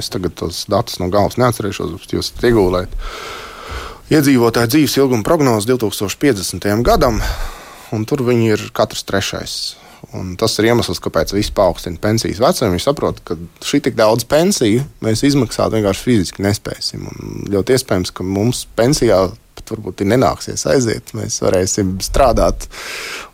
[0.00, 2.94] Es tagad tos datus no galvas neatcerēšos, bet jūs iegūlēt.
[4.08, 6.64] Iedzīvotāju dzīves ilguma prognozes 2050.
[6.88, 7.20] gadam
[7.92, 9.58] un tur viņi ir katrs trešais.
[10.16, 12.72] Un tas ir iemesls, kāpēc viss paaugstina pensijas vecumu.
[12.72, 17.04] Viņi saprot, ka šī tik daudz pensiju mēs izmaksāt vienkārši fiziski nespēsim.
[17.10, 19.26] Un ļoti iespējams, ka mums pensijā
[19.58, 21.12] pat varbūt nenāksies aiziet.
[21.18, 22.68] Mēs varēsim strādāt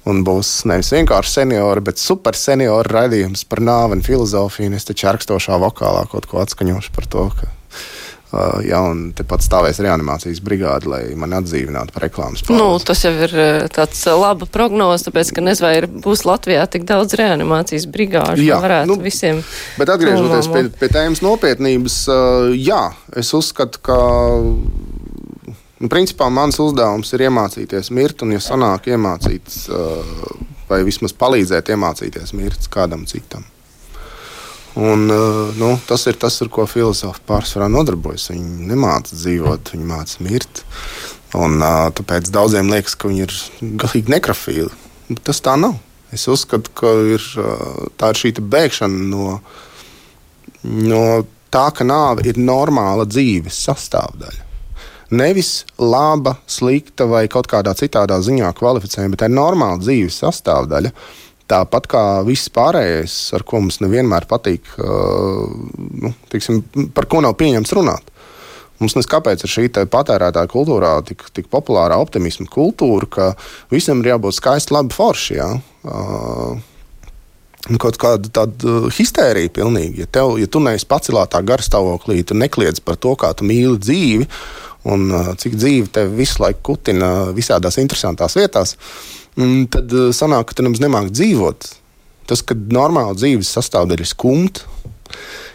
[0.08, 4.72] un būs nevis vienkārši seniori, bet super seniori raidījums par nāvi un filozofiju.
[4.74, 7.52] Es taču arkstošā vokālā kaut ko atskaņošu par to, ka
[8.64, 12.64] ja, un tepat stāvēs reanimācijas brigāde, lai mani atdzīvinātu par reklāmas pārvaldu.
[12.64, 16.64] Nu, tas jau ir uh, tāds uh, laba prognoze, tāpēc, ka nezinu, vai būs Latvijā
[16.70, 19.42] tik daudz reanimācijas brigāžu, jā, varētu nu, visiem.
[19.78, 22.00] Bet atgriežoties pie, pie tēmas nopietnības,
[22.58, 22.82] jā,
[23.20, 23.98] es uzskatu, ka.
[25.74, 29.56] Nu, principā mans uzdevums ir iemācīties mirt, un, ja sanāk iemācīt,
[30.70, 33.44] vai vismaz palīdzēt iemācīties mirt kādam citam.
[34.74, 38.30] Un, eh, nu, tas ir tas, ar ko filozofi pārsvarā nodarbojas.
[38.32, 40.64] Viņi nemāca dzīvot, viņi māca mirt.
[41.34, 43.34] Un, eh, tāpēc daudziem liekas, ka viņi ir
[43.78, 44.72] galīgi nekrofīli.
[45.22, 45.78] Tas tā nav.
[46.12, 49.40] Es uzskatu, ka ir, eh, tā ir šī bēgšana no,
[50.64, 54.42] no tā, ka nāve ir normāla dzīves sastāvdaļa.
[55.10, 60.90] Nevis laba, slikta vai kaut kādā citādā ziņā kvalificējama, bet tā ir normāla dzīves sastāvdaļa.
[61.44, 65.44] Uh, Tāpat kā viss pārējais, ar ko mums nevienmēr patīk, uh,
[66.00, 66.62] nu, tiksim,
[66.96, 68.12] par ko nav pieņemts runāt.
[68.80, 73.26] Mums neskāpēc ir šī patērētāja kultūrā tik, tik populārā optimisma kultūra, ka
[73.72, 75.36] visam ir jābūt skaisti, labi forši.
[75.36, 75.50] Ja?
[75.84, 76.70] Uh,
[77.80, 80.02] Kaut kāda tāda histērija pilnīgi.
[80.02, 84.26] Ja, tev, ja tu neesi pacelātā garstāvoklī, tu nekliedz par to, kā tu mīli dzīvi
[84.92, 88.74] un uh, cik dzīve tev visu laiku kutina visādās interesantās vietās.
[88.76, 89.23] Uh,
[89.70, 91.68] tad eh, sanāk, ka tu nemaz nemāki dzīvot.
[92.30, 94.64] Tas, ka normāla dzīves sastāvdaļa ir skumta,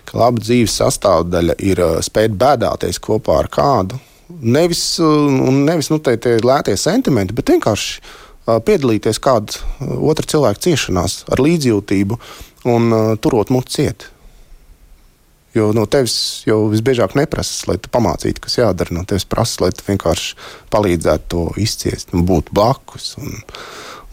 [0.09, 3.99] ka laba dzīves sastāvdaļa ir eh, spēt bēdāties kopā ar kādu.
[4.29, 8.17] Nevis, eh, nevis nu, tie, tie lētie sentimenti, bet vienkārši
[8.65, 9.59] piedalīties kāda
[10.09, 12.15] otra cilvēka ciešanās ar līdzjūtību
[12.73, 14.07] un turot muti ciet.
[15.57, 18.93] Jo no tevis jau visbiežāk neprasa, lai tu pamācītu, kas jādara.
[18.93, 20.35] No tevis prasa, lai tu vienkārši
[20.73, 23.15] palīdzētu to izciest un būt blakus.
[23.17, 23.39] Un,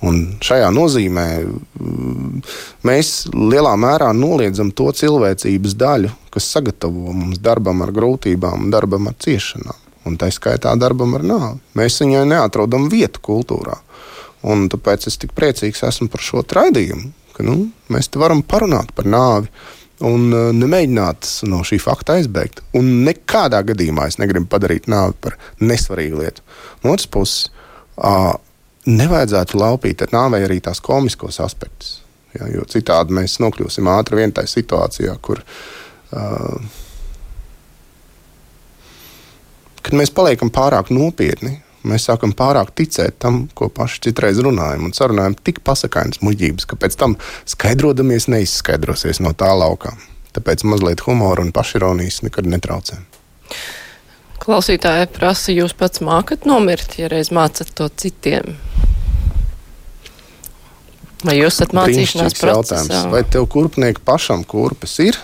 [0.08, 2.40] un šajā nozīmē mm,
[2.88, 9.20] mēs lielā mērā noliedzam to cilvēcības daļu, kas sagatavo mums darbam ar grūtībām, darbam ar
[9.20, 9.84] ciešanām.
[10.06, 11.60] Un tā skaitā darbam ar nāvi.
[11.76, 13.76] Mēs viņai neatrodam vietu kultūrā.
[14.46, 18.92] Un tāpēc es tik priecīgs esmu par šo raidījumu, ka nu, mēs te varam parunāt
[18.96, 19.50] par nāvi
[20.04, 22.62] un uh, nemēģināt no šī fakta aizbēgt.
[22.76, 26.44] Un nekādā gadījumā es negribu padarīt nāvi par nesvarīgu lietu.
[26.84, 27.50] No otras puses,
[27.96, 28.34] uh,
[28.86, 32.00] nevajadzētu laupīt ar nāvei arī tās komiskos aspektus.
[32.36, 36.58] Ja, jo citādi mēs nokļūsim ātri vien tajā situācijā, kur uh,
[39.96, 45.36] mēs paliekam pārāk nopietni Mēs sākam pārāk ticēt tam, ko paši citreiz runājam, un sarunājam
[45.46, 49.94] tik pasakainas muļķības, ka pēc tam skaidrodamies neizskaidrosies no tā laukā.
[50.36, 52.98] Tāpēc mazliet humora un pašironijas nekad netraucē.
[54.42, 58.56] Klausītāji prasa, jūs pats mākat nomirt, ja reiz mācat to citiem?
[61.26, 63.06] Vai jūs esat mācīšanās procesā?
[63.10, 65.18] Vai tev kurpnieki pašam kurpes ir?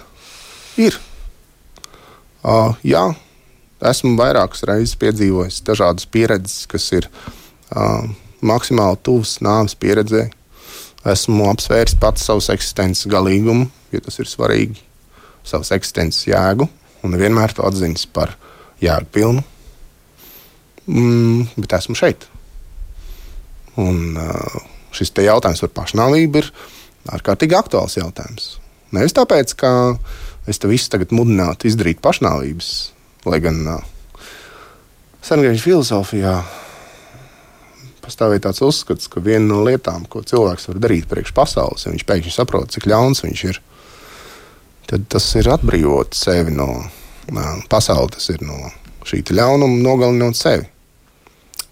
[0.81, 0.97] Ir.
[2.43, 3.05] Uh, jā,
[3.91, 8.07] esmu vairākas reizes piedzīvojis dažādas pieredzes, kas ir uh,
[8.45, 10.29] maksimāli tuvas nāves pieredzē.
[11.13, 14.79] Esmu apsvērs pats savas eksistences galīgumu, jo tas ir svarīgi,
[15.47, 16.69] savas eksistences jēgu,
[17.03, 18.37] un vienmēr to atzīst par
[18.83, 19.43] jēgu pilnu.
[20.87, 22.27] Mm, bet esmu šeit.
[23.83, 24.63] Un, uh,
[24.95, 26.51] šis jautājums par pašnāvību ir
[27.17, 28.57] ārkārtīgi aktuāls jautājums.
[28.93, 29.71] Nevis tāpēc, ka
[30.51, 32.93] es te visu tagad mudinātu izdarīt pašnāvības,
[33.29, 33.85] Lai gan uh,
[35.23, 36.35] sengriežu filozofijā
[38.03, 42.07] pastāvēja tāds uzskats, ka viena no lietām, ko cilvēks var darīt priekš pasaules, ja viņš
[42.09, 43.61] pēkšņi saprot, cik ļauns viņš ir,
[44.91, 48.59] tad tas ir atbrīvot sevi no uh, pasaules, tas ir no
[49.07, 50.69] šī ļaunuma, nogalinot sevi.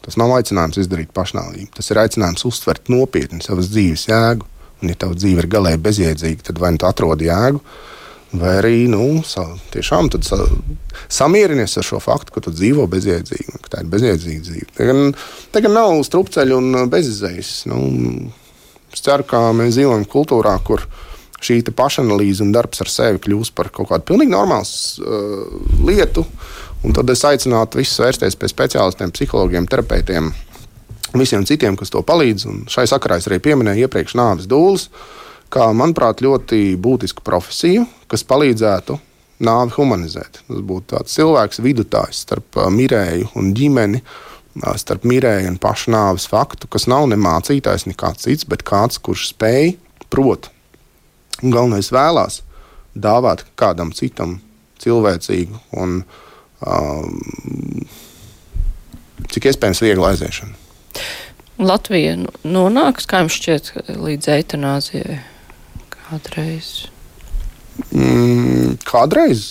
[0.00, 1.74] Tas nav aicinājums izdarīt pašnāvību.
[1.76, 4.46] Tas ir aicinājums uztvert nopietni savas dzīves jēgu.
[4.80, 7.60] Un, ja tava dzīve ir galīgi bezjēdzīga, tad vai nu tu atrodi jēgu,
[8.33, 10.38] vai arī nu, sa, tiešām sa,
[11.11, 15.07] samierinies ar šo faktu, ka tu dzīvo bezjēdzīgi, ka tā ir bezjēdzīga dzīve.
[15.51, 17.55] Te gan nav strupceļu un uh, bezizējas.
[17.71, 17.81] Nu,
[18.95, 20.87] es ceru, ka mēs dzīvojam kultūrā, kur
[21.40, 25.57] šī pašanalīze un darbs ar sevi kļūst par kaut kādu pilnīgi normālu uh,
[25.88, 26.27] lietu.
[26.87, 30.31] Un tad es aicinātu visus vērsties pie speciālistiem, psihologiem, terapeitiem,
[31.12, 32.47] visiem citiem, kas to palīdz.
[32.49, 34.87] Un šai sakarā es arī pieminēju iepriekš nāves dūles.
[34.87, 35.19] Uh,
[35.52, 38.98] kā, manuprāt, ļoti būtisku profesiju, kas palīdzētu
[39.44, 40.42] nāvi humanizēt.
[40.46, 44.02] Tas būtu tāds cilvēks vidutājs starp mirēju un ģimeni
[44.80, 49.30] starp mirēju un pašnāves faktu, kas nav ne mācītājs, ne kāds cits, bet kāds, kurš
[49.30, 49.76] spēj,
[50.10, 50.50] prot,
[51.40, 52.40] un galvenais vēlās
[52.98, 54.40] dāvāt kādam citam
[54.82, 56.00] cilvēcīgu un
[56.66, 57.86] um,
[59.30, 60.56] cik iespējams vieglu aiziešanu.
[61.60, 62.16] Latvija
[62.48, 65.20] nonāks, kā jums šķiet, līdz eitanāzijai
[66.11, 66.88] kādreiz?
[67.94, 69.44] Mm, kādreiz?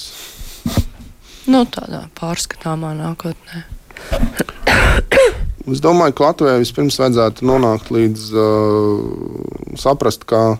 [1.50, 3.66] Nu, tādā pārskatāmā nākotnē.
[5.70, 10.56] Es domāju, ka Latvijai vispirms vajadzētu nonākt līdz uh, saprast, ka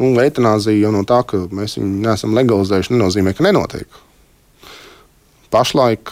[0.00, 4.00] nu, eitanāzija jau no tā, ka mēs viņu neesam legalizējuši, nenozīmē, ka nenotiek.
[5.54, 6.10] Pašlaik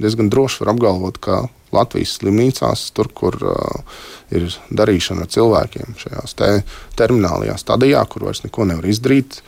[0.00, 4.00] diezgan droši var apgalvot, ka Latvijas slimnīcās, tur, kur uh,
[4.34, 6.50] ir darīšana ar cilvēkiem, šajās te
[6.98, 9.40] terminālajā stadijā, kur vairs neko nevar izdarīt,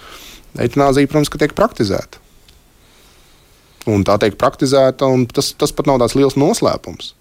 [0.56, 2.22] eitanāzija, protams, tiek praktizēta.
[3.92, 7.12] Un tā tiek praktizēta, un tas, tas pat nav tāds liels noslēpums.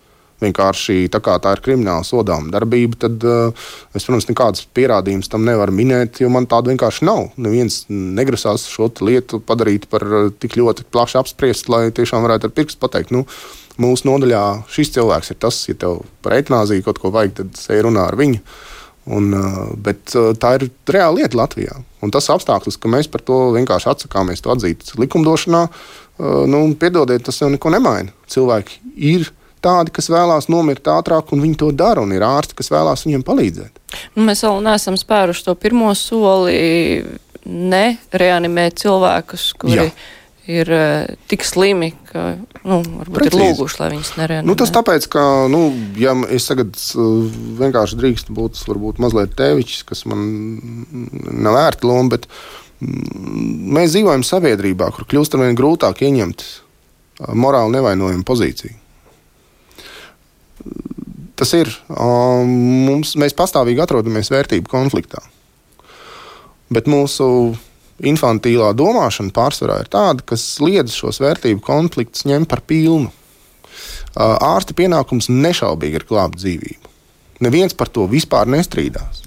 [0.44, 5.46] Vienkārši tā kā tā ir krimināla sodāma darbība, tad uh, es, protams, nekādas pierādījumus tam
[5.48, 7.30] nevaru minēt, jo man tāda vienkārši nav.
[7.40, 12.56] Neviens negrasās šo lietu padarīt par uh, tik ļoti plaši apspriestu, lai tiešām varētu ar
[12.58, 13.14] pirkstu pateikt.
[13.16, 13.24] Nu,
[13.82, 17.86] mūsu nodaļā šis cilvēks ir tas, ja tev par eitanāziju kaut ko vajag, tad ej
[17.88, 18.44] runā ar viņu.
[19.14, 21.80] Un, uh, bet tā ir reāla lieta Latvijā.
[22.04, 25.62] Un tas apstākļus, ka mēs par to vienkārši atsakāmies to atzīt likumdošanā,
[26.52, 28.12] nu, piedodiet, tas jau neko nemaina.
[28.30, 29.32] Cilvēki ir
[29.64, 33.24] tādi, kas vēlās nomirt ātrāk, un viņi to dara, un ir ārsti, kas vēlās viņiem
[33.28, 33.84] palīdzēt.
[34.18, 36.58] Nu, mēs vēl neesam spēruši to pirmo soli,
[37.46, 39.88] nereanimēt cilvēkus, kuri.
[39.88, 42.34] Jā ir uh, tik slimi, ka
[42.68, 43.38] nu, varbūt Precīzi.
[43.38, 44.50] ir lūguši, lai viņas nereanimē.
[44.50, 45.62] Nu, tas tāpēc, ka, nu,
[46.00, 47.30] ja es tagad uh,
[47.62, 50.28] vienkārši drīkstu būt varbūt mazliet teviķis, kas man
[51.24, 56.48] nav vērta loma, bet mm, mēs dzīvojam sabiedrībā, kur kļūst ar vien grūtāk ieņemt
[57.40, 58.83] morāli nevainojumu pozīciju
[61.44, 61.70] tas ir.
[61.92, 65.22] Mums, mēs pastāvīgi atrodamies vērtību konfliktā.
[66.74, 67.28] Bet mūsu
[68.04, 73.12] infantīlā domāšana pārsvarā ir tāda, kas liedz šos vērtību konfliktus ņemt par pilnu.
[74.16, 76.92] Ārsta pienākums nešaubīgi ir glābt dzīvību.
[77.44, 79.24] Neviens par to vispār nestrīdās.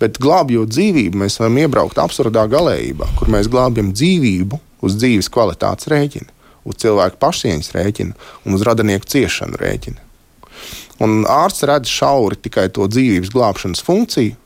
[0.00, 5.88] Bet glābjot dzīvību, mēs varam iebraukt absurdā galējībā, kur mēs glābjam dzīvību uz dzīves kvalitātes
[5.92, 6.28] rēķina,
[6.68, 10.05] uz cilvēku pašcieņas rēķina un uz radinieku ciešanu rēķina.
[11.04, 14.36] Un ārsts redz šauri tikai to dzīvības glābšanas funkciju,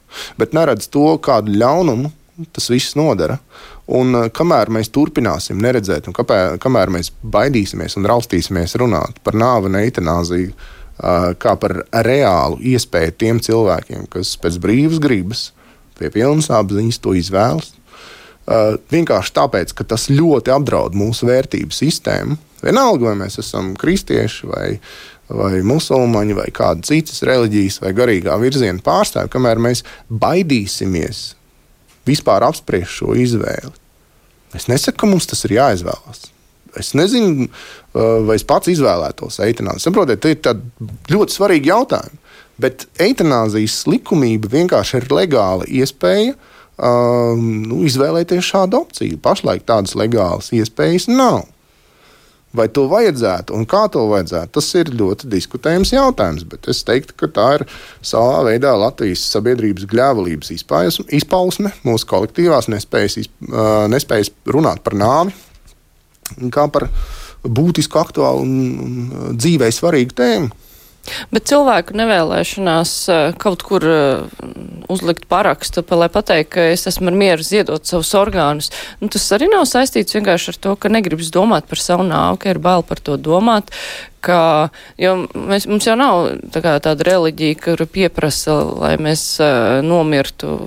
[0.41, 2.11] bet neredz to, kādu ļaunumu
[2.53, 3.39] tas viss nodara.
[3.91, 9.39] Un eh, kamēr mēs turpināsim neredzēt, un kāpēc, kamēr mēs baidīsimies un raustīsimies runāt par
[9.39, 15.51] nāvi un eitanāziju, eh, kā par reālu iespēju tiem cilvēkiem, kas pēc brīvas gribas,
[15.99, 22.39] pie pilnas apziņas to izvēlas, eh, vienkārši tāpēc, ka tas ļoti apdraud mūsu vērtību sistēmu.
[22.63, 24.79] Vienalga, vai mēs esam kristieši vai,
[25.31, 31.23] vai musulmaņi, vai kāda citas reliģijas vai garīgā virziena pārstāvji, kamēr mēs baidīsimies
[32.09, 33.73] vispār apspriest šo izvēli.
[34.57, 36.27] Es nesaku, ka mums tas ir jāizvēlas.
[36.79, 37.49] Es nezinu,
[37.95, 39.83] vai es pats izvēlētos eitanāziju.
[39.83, 42.19] Saprotiet, tie ir ļoti svarīgi jautājumi.
[42.61, 49.21] Bet eitanāzijas likumība vienkārši ir legāla iespēja um, nu, izvēlēties šādu opciju.
[49.23, 51.47] Pašlaik tādas legālas iespējas nav.
[52.57, 56.47] Vai to vajadzētu un kā to vajadzētu, tas ir ļoti diskutējams jautājums.
[56.51, 57.67] Bet es teiktu, ka tā ir
[58.03, 60.51] savā veidā Latvijas sabiedrības gļēvulības
[61.21, 63.21] izpausme, mūsu kolektīvās nespējas,
[63.95, 65.37] nespējas runāt par nāvi
[66.55, 66.89] kā par
[67.45, 70.51] būtisku, aktuālu un dzīvē svarīgu tēmu.
[71.35, 74.45] Bet cilvēku nevēlēšanās eh, kaut kur eh,
[74.91, 78.71] uzlikt parakstu, lai pateikt, ka es esmu mieru ziedot savus orgānus,
[79.01, 82.55] nu, tas arī nav saistīts vienkārši ar to, ka negribas domāt par savu nāvu, ka
[82.55, 83.71] ir bail par to domāt,
[84.25, 84.71] ka,
[85.01, 90.59] jo mēs, mums jau nav tā kā, tāda reliģija, kur pieprasa, lai mēs uh, nomirtu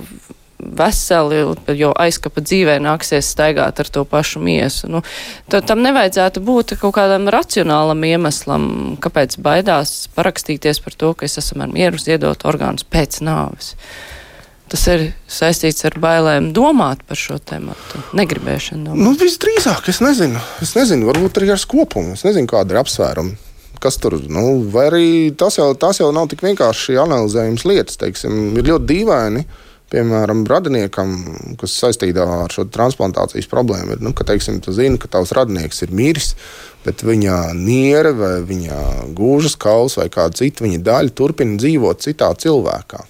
[0.78, 1.44] veseli,
[1.78, 4.90] jo aizkapa dzīvē nāksies staigāt ar to pašu miesu.
[4.92, 5.04] Nu,
[5.52, 8.66] tam nevajadzētu būt kaut kādam racionālam iemeslam,
[9.04, 13.74] kāpēc baidās parakstīties par to, ka es esmu ar mieru ziedot orgānus pēc nāves.
[14.74, 17.76] Tas ir saistīts ar bailēm domāt par šo tēmu,
[18.18, 18.88] negribēšanu.
[18.88, 19.06] Domāt.
[19.06, 20.42] Nu, visdrīzāk, es nezinu.
[20.66, 22.16] Es nezinu, varbūt arī ar skopumu.
[22.18, 23.52] Es nezinu, kāda ir apsvēruma
[23.84, 25.08] kas tur nu, vai arī
[25.38, 28.00] tas jau, tas jau nav tik vienkārši analizējums lietas.
[28.00, 29.44] Teiksim, ir ļoti dīvaini,
[29.94, 31.16] piemēram, radiniekam,
[31.62, 35.86] kas saistītā ar šo transplantācijas problēmu, ir, nu, ka, teiksim, tu zini, ka tavs radinieks
[35.86, 36.34] ir miris,
[36.84, 38.80] bet viņa niere vai viņa
[39.16, 43.04] gūžas kauls vai kāda cita viņa daļa turpina dzīvot citā cilvēkā.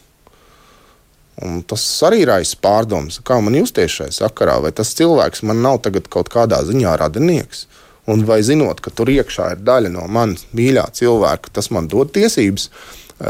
[1.44, 5.82] Un tas arī raisa pārdomas, kā man justies šajā sakarā, vai tas cilvēks man nav
[6.14, 7.66] kaut kādā ziņā radinieks.
[8.12, 12.12] Un vai zinot, ka tur iekšā ir daļa no manas mīļā cilvēka, tas man dod
[12.12, 12.68] tiesības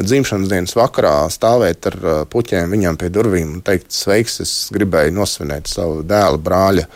[0.02, 1.98] dzimšanas dienas vakarā stāvēt ar
[2.32, 6.88] puķiem viņam pie durvīm un teikt, sveiks, es gribēju nosvinēt savu dēla, brāļa,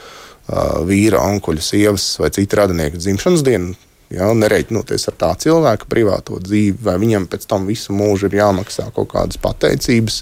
[0.87, 3.75] vīra, onkuļa, sievas vai citu radinieku dzimšanas dienu.
[4.07, 8.85] Ja, nereiķinoties ar tā cilvēka privāto dzīvi, vai viņam pēc tam visu mūžu ir jāmaksā
[8.95, 10.21] kaut kādas pateicības,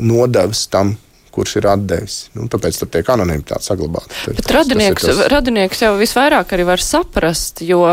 [0.00, 0.94] nodevas tam,
[1.34, 2.16] kurš ir atdevis.
[2.32, 4.16] Nu, tāpēc tur tiek anonimitāte saglabāta.
[4.24, 5.28] Bet tas, radinieks, tas tas...
[5.34, 7.84] radinieks jau visvairāk arī var saprast, jo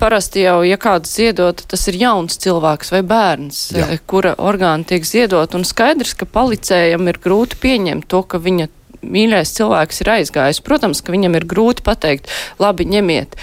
[0.00, 3.88] parasti jau, ja kāds ziedot, tas ir jauns cilvēks vai bērns, Jā.
[3.88, 8.68] Eh, kura orgāni tiek ziedot, un skaidrs, ka palicējam ir grūti pieņemt to, ka viņa
[9.02, 10.64] mīļais cilvēks ir aizgājis.
[10.64, 13.36] Protams, ka viņam ir grūti pateikt, labi, ņemiet,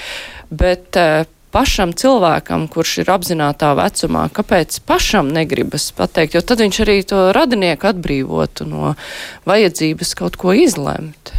[0.52, 1.24] bet uh,
[1.56, 7.22] pašam cilvēkam, kurš ir apzinātā vecumā, kāpēc pašam negribas pateikt, jo tad viņš arī to
[7.36, 8.96] radinieku atbrīvotu no
[9.48, 11.32] vajadzības kaut ko izlemt.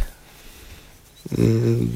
[1.37, 1.91] Mm,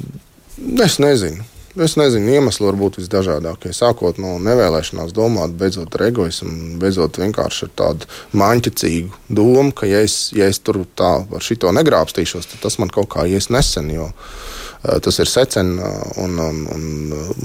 [0.86, 1.51] es nezinu.
[1.80, 3.72] Es nezinu, iemesli var būt visdažādākie.
[3.72, 10.01] Sākot no nevēlēšanās domāt, beidzot ar egoismu, beidzot vienkārši ar tādu maņķicīgu domu, ka, ja
[10.03, 13.88] es, ja es tur tā ar šito negrābstīšos, tad tas man kaut kā ies nesen.
[13.95, 15.76] Jo, uh, Tas ir secen,
[16.17, 16.86] un, un, un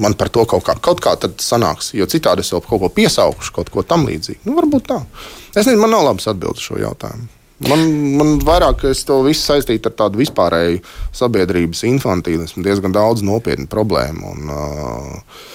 [0.01, 1.91] man par to kaut kā, kaut kā sanāks.
[1.97, 4.41] Jo citādi es vēl kaut ko piesaukšu, kaut ko tam līdzīgu.
[4.49, 5.03] Nu, varbūt tā.
[5.53, 7.29] Es nezinu, man nav labas atbildes šo jautājumu.
[7.65, 7.83] Man,
[8.19, 10.83] man vairāk es to visu saistītu ar tādu vispārēju
[11.17, 15.47] sabiedrības infantīlismu, diezgan daudz nopietnu problēmu un, uh,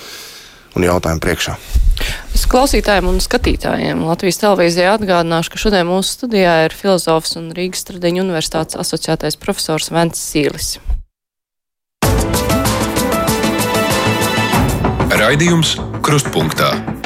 [0.74, 1.54] un jautājumu priekšā.
[2.34, 7.86] Es klausītājiem un skatītājiem Latvijas televīzijā atgādināšu, ka šodien mūsu studijā ir filozofs un Rīgas
[7.86, 10.80] Stradiņu universitātes asociētais profesors Vents Sīlis.
[15.22, 17.01] Raidījums Krustpunktā.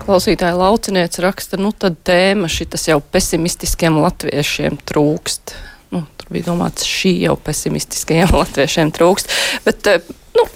[0.00, 5.54] Klausītāja laucinieks raksta, nu tad tēma šitas jau pesimistiskiem latviešiem trūkst.
[5.94, 9.32] Nu, tur bija domāts, šī jau pesimistiskajiem latviešiem trūkst.
[9.66, 10.46] Bet, eh, nu,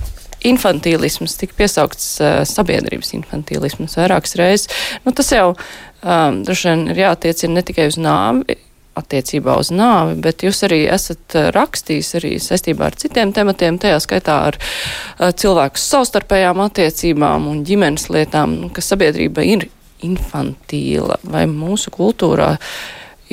[0.45, 4.69] infantīlisms tika piesaukts uh, sabiedrības infantīlisms vairākas reizes.
[5.07, 8.59] Nu, tas jau um, droši vien ir jātiecina ne tikai uz nāvi,
[8.99, 14.01] attiecībā uz nāvi, bet jūs arī esat eh, rakstījis arī saistībā ar citiem tematiem, tajā
[14.03, 19.69] skaitā ar uh, cilvēku savstarpējām attiecībām un ģimenes lietām, nu, ka sabiedrība ir
[20.05, 22.55] infantīla vai mūsu kultūrā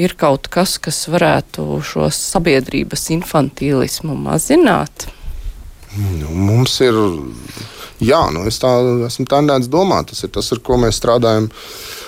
[0.02, 5.10] ir kaut kas, kas varētu šo sabiedrības infantīlismu mazināt?
[5.92, 6.96] Nu, mums ir,
[8.00, 8.72] jā, nu es tā
[9.10, 11.52] esmu tendēts domāt, tas ir tas, ar ko mēs strādājam.
[11.52, 12.01] Uh,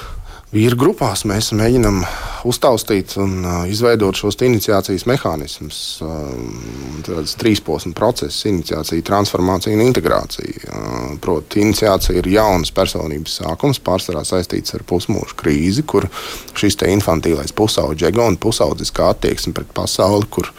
[0.54, 2.04] vīru grupās mēs mēģinām
[2.48, 5.78] uztaustīt un uh, izveidot šos iniciācijas mehānismus.
[6.04, 6.34] Uh,
[7.06, 10.68] tāds trīsposmu process- iniciācija, transformācija un integrācija.
[10.68, 16.10] Uh, Proti, iniciācija ir jaunas personības sākums, pārsvarā saistīts ar pusmūža krīzi, kur
[16.54, 20.52] šis infantīlais pusauģis, ego un pusaudziskā attieksme pret pasauli, kur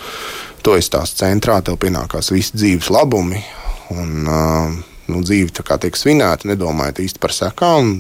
[0.63, 3.45] to es tās centrā, tev pienākās visi dzīves labumi.
[3.95, 4.75] Un, uh,
[5.13, 7.99] nu, dzīve tiek svinēta, nedomājot īsti par sekām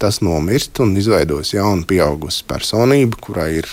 [0.00, 3.68] tas nomirst un izveidos jaunu pieaugušu personību, kurai ir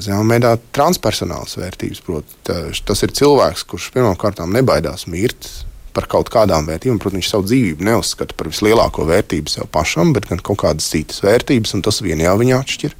[0.00, 2.04] zināmā veidā transpersonāls vērtības.
[2.06, 2.38] Proti,
[2.86, 5.48] tas ir cilvēks, kurš pirmkārt nebaidās mirt
[5.96, 7.00] par kaut kādām vērtībām.
[7.02, 11.18] Protams, viņš savu dzīvību neuzskata par vislielāko vērtību sev pašam, bet gan kaut kādas citas
[11.26, 12.94] vērtības, un tas vien jau viņa atšķir.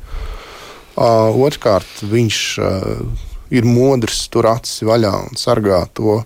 [1.01, 3.05] Uh, Otrkārt, viņš uh,
[3.55, 6.19] ir modrs, tur acis vaļā un sargā to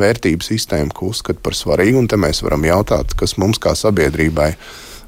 [0.00, 2.04] vērtību sistēmu, ko uzskata par svarīgu.
[2.04, 4.60] Un te mēs varam jautāt, kas mums kā sabiedrībai ir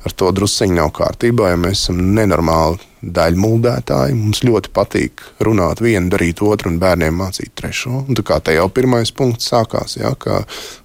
[0.02, 4.16] ar to drusciņi nav kārtībā, ja mēs esam nenormāli daļmuldētāji.
[4.18, 8.04] Mums ļoti patīk runāt vienu, darīt otru un bērniem mācīt trešo.
[8.06, 10.42] Un tā kā te jau pirmais punkts sākās, ja, ka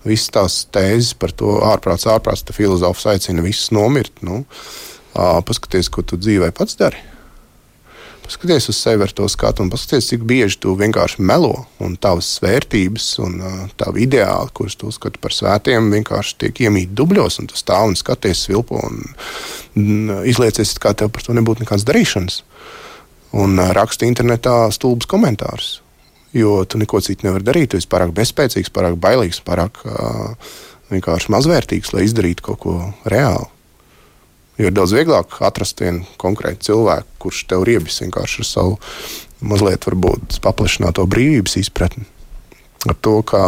[0.08, 4.24] visas tās tēzes par to ārprāts, ārprāts, filozofs aicina visus nomirt.
[4.26, 4.44] Nu,
[5.14, 7.17] paskaties, ko tu dzīvē pats dari.
[8.28, 12.28] Paskaties uz sevi ar to skatu un paskaties, cik bieži tu vienkārši melo un tavas
[12.44, 17.48] vērtības un uh, tavi ideāli, kurus tu uzskati par svētiem, vienkārši tiek iemīti dubļos un
[17.48, 19.00] tu stāv un skaties svilpo un,
[19.80, 22.42] un izliecies, kā tev par to nebūtu nekādas darīšanas.
[23.40, 25.78] Un uh, raksti internetā stulbus komentārus,
[26.36, 27.72] jo tu neko citu nevari darīt.
[27.72, 30.34] Tu esi pārāk bezspēcīgs, pārāk bailīgs, pārāk uh,
[30.92, 33.48] vienkārši mazvērtīgs, lai izdarītu kaut ko reāli.
[34.58, 38.78] Jo ir daudz vieglāk atrast vienu konkrētu cilvēku, kurš tev riebis vienkārši ar savu
[39.46, 39.86] mazliet
[40.42, 42.08] paplašināto brīvības izpratni.
[42.90, 43.44] Ar to, kā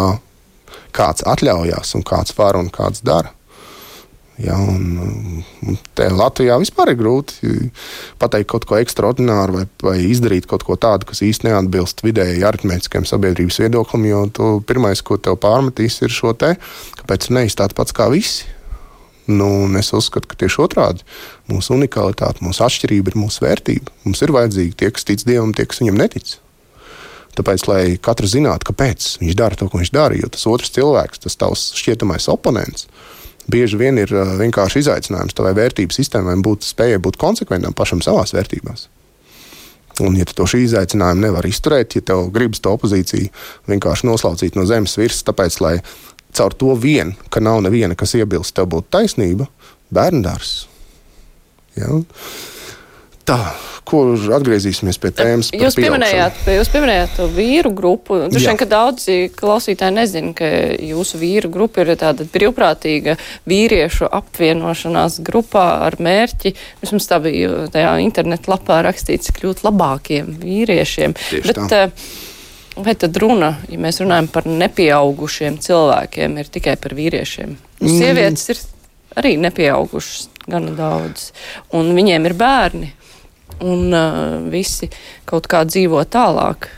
[0.96, 3.34] kāds atļaujās un kāds var un kāds dara.
[4.40, 7.50] Ja, un, un te Latvijā vispār ir grūti
[8.22, 13.08] pateikt kaut ko ekstraordināru vai, vai izdarīt kaut ko tādu, kas īstenībā neatbilst vidēji aritmētiskajam
[13.10, 14.08] sabiedrības viedoklim.
[14.08, 14.22] Jo
[14.64, 16.54] pirmais, ko tev pārmetīs, ir šo te,
[17.02, 18.48] kāpēc neizstāst pats kā visi.
[19.30, 21.06] Nu, es uzskatu, ka tieši otrādi
[21.52, 23.94] mūsu unikalitāte, mūsu atšķirība ir mūsu vērtība.
[24.08, 26.40] Mums ir vajadzīgi tie, kas tic Dievam, tie, kas viņam netic.
[27.38, 31.22] Tāpēc, lai katrs zinātu, kāpēc viņš dara to, ko viņš dara, jo tas otrs cilvēks,
[31.28, 32.90] tas tavs šķietamais oponents,
[33.50, 38.90] bieži vien ir vienkārši izaicinājums tavai vērtību sistēmai būt spējai būt konsekventam pašam savās vērtībās.
[40.00, 43.32] Un, ja tu to šī izaicinājumu nevar izturēt, ja tev gribas to opozīciju
[43.68, 45.74] vienkārši noslaucīt no zemes virsmas, tāpēc, lai
[46.36, 49.50] caur to vien, ka nav neviena, kas iebilst, tev būtu taisnība,
[49.94, 50.68] bērndārs.
[51.78, 52.00] Ja?
[53.30, 53.40] Tā,
[53.90, 55.50] kur atgriezīsimies pie tēmas?
[55.54, 58.18] Jūs pieminējāt, jūs pieminējāt to vīru grupu.
[58.30, 60.50] Droši vien, ka daudzi klausītāji nezina, ka
[60.86, 63.18] jūsu vīru grupa ir tāda brīvprātīga
[63.50, 71.16] vīriešu apvienošanās grupā ar mērķi, vismaz tā bija tajā internetu lapā rakstīts, kļūt labākiem vīriešiem.
[71.30, 71.86] Tieši Bet, tā.
[71.90, 72.28] Eh,
[72.86, 77.56] vai tad runa, ja mēs runājam par nepieaugušiem cilvēkiem, ir tikai par vīriešiem?
[77.80, 77.92] Mm.
[77.96, 78.62] Sievietes ir
[79.20, 81.30] arī nepieaugušas gana daudz,
[81.76, 82.94] un viņiem ir bērni
[83.60, 84.90] un uh, visi
[85.30, 86.70] kaut kā dzīvo tālāk.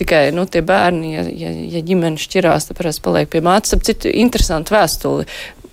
[0.00, 3.74] Tikai nu, tie bērni, ja, ja, ja ģimene šķirās, tad parasti paliek pie mātes.
[3.76, 5.28] Ap citu, interesantu vēstuli.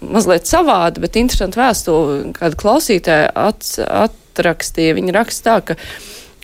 [0.05, 4.95] Mazliet savādi, bet interesantu vēstuli, kāda klausītāja at, atrakstīja.
[4.99, 5.80] Viņa raksta tā, ka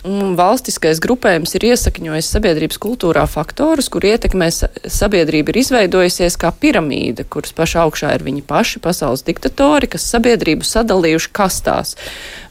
[0.04, 7.54] valstiskais grupējums ir iesakņojis sabiedrības kultūrā faktorus, kur ietekmē sabiedrība ir izveidojusies kā piramīda, kuras
[7.56, 11.96] pašā augšā ir viņi paši, pasaules diktatori, kas sabiedrību sadalījuši kastās.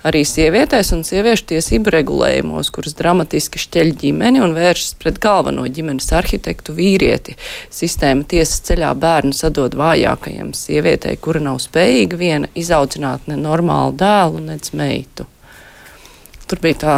[0.06, 6.12] Arī sievietēs un sieviešu tiesību regulējumos, kuras dramatiski šķeļ ģimeni un vēršas pret galveno ģimenes
[6.14, 7.38] arhitektu vīrieti.
[7.74, 14.44] Sistēma tiesas ceļā bērnu sadod vājākajam sievietei, kura nav spējīga viena izaudzināt ne normālu dēlu,
[14.52, 15.30] nec meitu.
[16.46, 16.96] Tur bija tā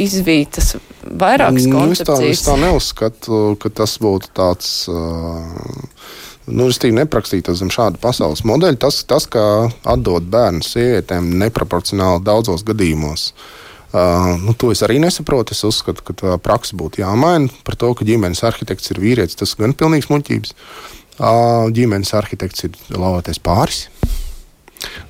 [0.00, 2.20] izvītas vairākas nu, koncepcijas.
[2.20, 4.74] Es tā, es tā neuzskatu, ka tas būtu tāds.
[4.90, 6.08] Uh,
[6.50, 8.78] Nu, es tikai neprakstītu zem šāda pasaules modeļa.
[8.82, 9.42] Tas, tas kā
[9.86, 13.28] atdot bērnu sievietēm neproporcionāli daudzos gadījumos.
[13.90, 15.54] Uh, nu, to es arī nesaprotu.
[15.54, 17.52] Es uzskatu, ka tā praksa būtu jāmaina.
[17.66, 20.56] Par to, ka ģimenes arhitekts ir vīrietis, tas gan pilnīgs muļķības.
[21.20, 23.86] Uh, ģimenes arhitekts ir lauvētais pāris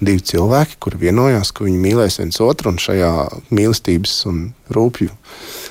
[0.00, 3.10] divi cilvēki, kuri vienojās, ka viņi mīlēs viens otru un šajā
[3.54, 4.42] mīlestības un
[4.74, 5.10] rūpju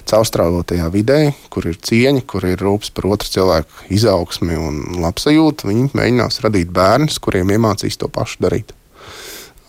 [0.10, 1.20] caurstrāvotajā vidē,
[1.53, 6.72] kur ir cieņa, kur ir rūpes par otru cilvēku izaugsmi un labsajūtu, viņi mēģinās radīt
[6.74, 8.74] bērnus, kuriem iemācīs to pašu darīt.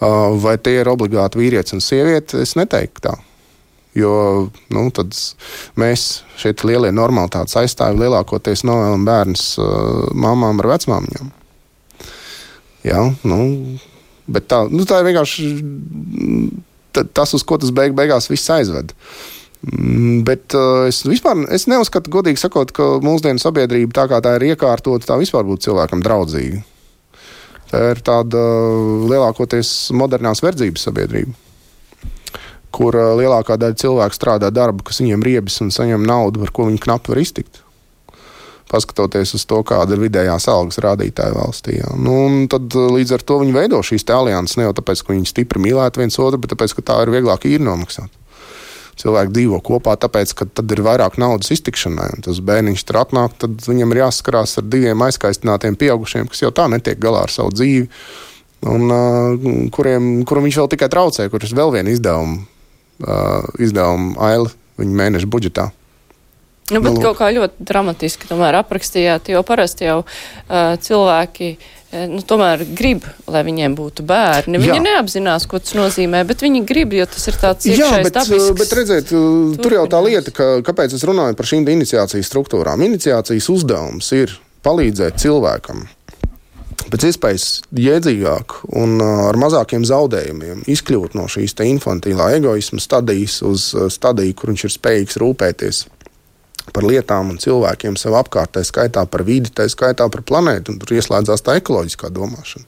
[0.01, 2.41] Uh, vai tie ir obligāti vīrietis un sieviete?
[2.41, 3.19] Es neteiktu tā.
[3.93, 4.13] Jo
[4.71, 4.85] nu,
[5.83, 6.07] mēs
[6.39, 11.33] šeit lielie normalitātes aizstāvji lielākoties novēlam bērnus uh, mamām ar vecmāmiņām.
[12.87, 13.41] Jā, nu,
[14.31, 15.51] Bet tā, nu, tā ir vienkārši
[17.15, 18.95] tas, uz ko tas beig, beigās viss aizved.
[19.61, 24.37] Mm, bet uh, es vispār es neuzskatu, godīgi sakot, ka mūsdienu sabiedrība, tā kā tā
[24.39, 26.63] ir iekārtota, tā vispār būtu cilvēkam draudzīga.
[27.71, 28.41] Tā ir tāda
[29.11, 31.37] lielākoties modernās verdzības sabiedrība,
[32.75, 36.71] kur uh, lielākā daļa cilvēku strādā darbu, kas viņiem riebas un saņem naudu, ar ko
[36.71, 37.63] viņi knapi var iztikt
[38.71, 41.81] paskatoties uz to, kāda ir vidējās algas rādītāja valstī.
[41.81, 41.91] Ja.
[41.99, 45.31] Nu, tad eh, līdz ar to viņi veido šīs alianses ne jau tāpēc, ka viņi
[45.31, 48.13] stipri mīlētu viens otru, bet tāpēc, ka tā ir vieglāk īri nomaksāt.
[49.01, 52.11] Cilvēki dzīvo kopā, tāpēc, ka tad ir vairāk naudas iztikšanai.
[52.19, 56.53] Un tas bērniņš tur atnāk, tad viņam ir jāskarās ar diviem aizkaistinātiem pieaugušiem, kas jau
[56.53, 57.87] tā netiek galā ar savu dzīvi,
[58.69, 62.43] un uh, kuriem, kuram viņš vēl tikai traucē, kurš vēl viena izdevuma,
[63.07, 65.71] uh, izdevuma aila viņa mēneša budžetā.
[66.71, 71.55] Nu, bet nu, kaut kā ļoti dramatiski tomēr aprakstījāt, jo parasti jau uh, cilvēki
[71.91, 74.61] nu, tomēr grib, lai viņiem būtu bērni.
[74.63, 74.83] Viņi jā.
[74.85, 78.51] neapzinās, ko tas nozīmē, bet viņi grib, jo tas ir tāds iekšējs Jā, bet, dabisks,
[78.61, 79.63] bet redziet, turpinājums.
[79.65, 82.85] tur jau tā lieta, ka, kāpēc es runāju par šīm iniciācijas struktūrām.
[82.87, 85.89] Iniciācijas uzdevums ir palīdzēt cilvēkam
[86.91, 87.47] pēc iespējas
[87.77, 94.67] jēdzīgāk un ar mazākiem zaudējumiem izkļūt no šīs infantīlā egoisma stadijas uz stadiju, kur viņš
[94.67, 96.00] ir spējīgs rūpēties par
[96.87, 100.95] lietām un cilvēkiem sev apkārt, tā skaitā par vidi, tā skaitā par planētu, un tur
[100.97, 102.67] ieslēdzās tā ekoloģiskā domāšana.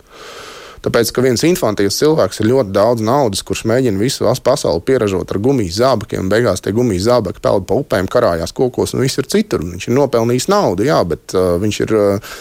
[0.83, 5.39] Tāpēc, ka viens infantīvs cilvēks ir ļoti daudz naudas, kurš mēģina visu pasauli pieražot ar
[5.43, 9.31] gumijas zābakiem, un beigās tie gumijas zābaki peld pa upēm, karājās kokos un viss ir
[9.31, 9.63] citur.
[9.63, 12.33] Viņš ir nopelnījis naudu, jā, bet uh, viņš ir uh,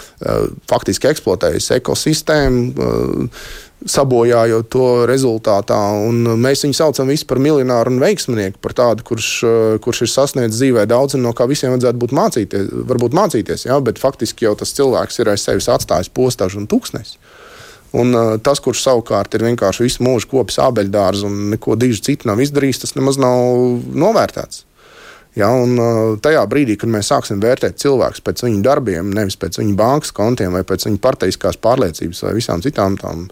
[0.71, 2.71] faktiski eksploatējis ekosistēmu.
[2.71, 3.43] Uh,
[3.87, 5.77] sabojājot to rezultātā.
[6.37, 10.85] Mēs viņu saucam par miljonāru un veiksminieku, par tādu, kurš, eh, kurš ir sasniedzis dzīvē
[10.85, 12.69] daudz un no kā visiem vajadzētu būt mācīties.
[12.85, 17.17] Varbūt mācīties, jā, bet faktiski jau tas cilvēks ir aiz sevis atstājis postāžu un tūkstnesi.
[17.91, 22.29] Un, uh, tas, kurš savukārt ir vienkārši visu mūžu kopis ābeļdārzu un neko diži citu
[22.31, 24.65] nav izdarījis, tas nemaz nav novērtēts.
[25.31, 25.77] Ja, un
[26.19, 30.51] tajā brīdī, kad mēs sāksim vērtēt cilvēkus pēc viņu darbiem, nevis pēc viņu bankas kontiem
[30.57, 33.29] vai pēc viņu parteiskās pārliecības vai visām citām tām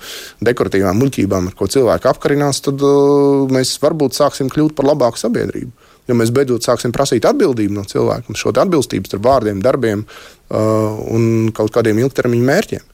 [0.48, 5.90] dekoratīvām muļķībām, ar ko cilvēki apkarinās, tad uh, mēs varbūt sāksim kļūt par labāku sabiedrību.
[6.08, 11.52] Jo mēs beidzot sāksim prasīt atbildību no cilvēkiem, šo atbilstību starp vārdiem, darbiem uh, un
[11.56, 12.89] kaut kādiem ilgtermiņa mērķiem.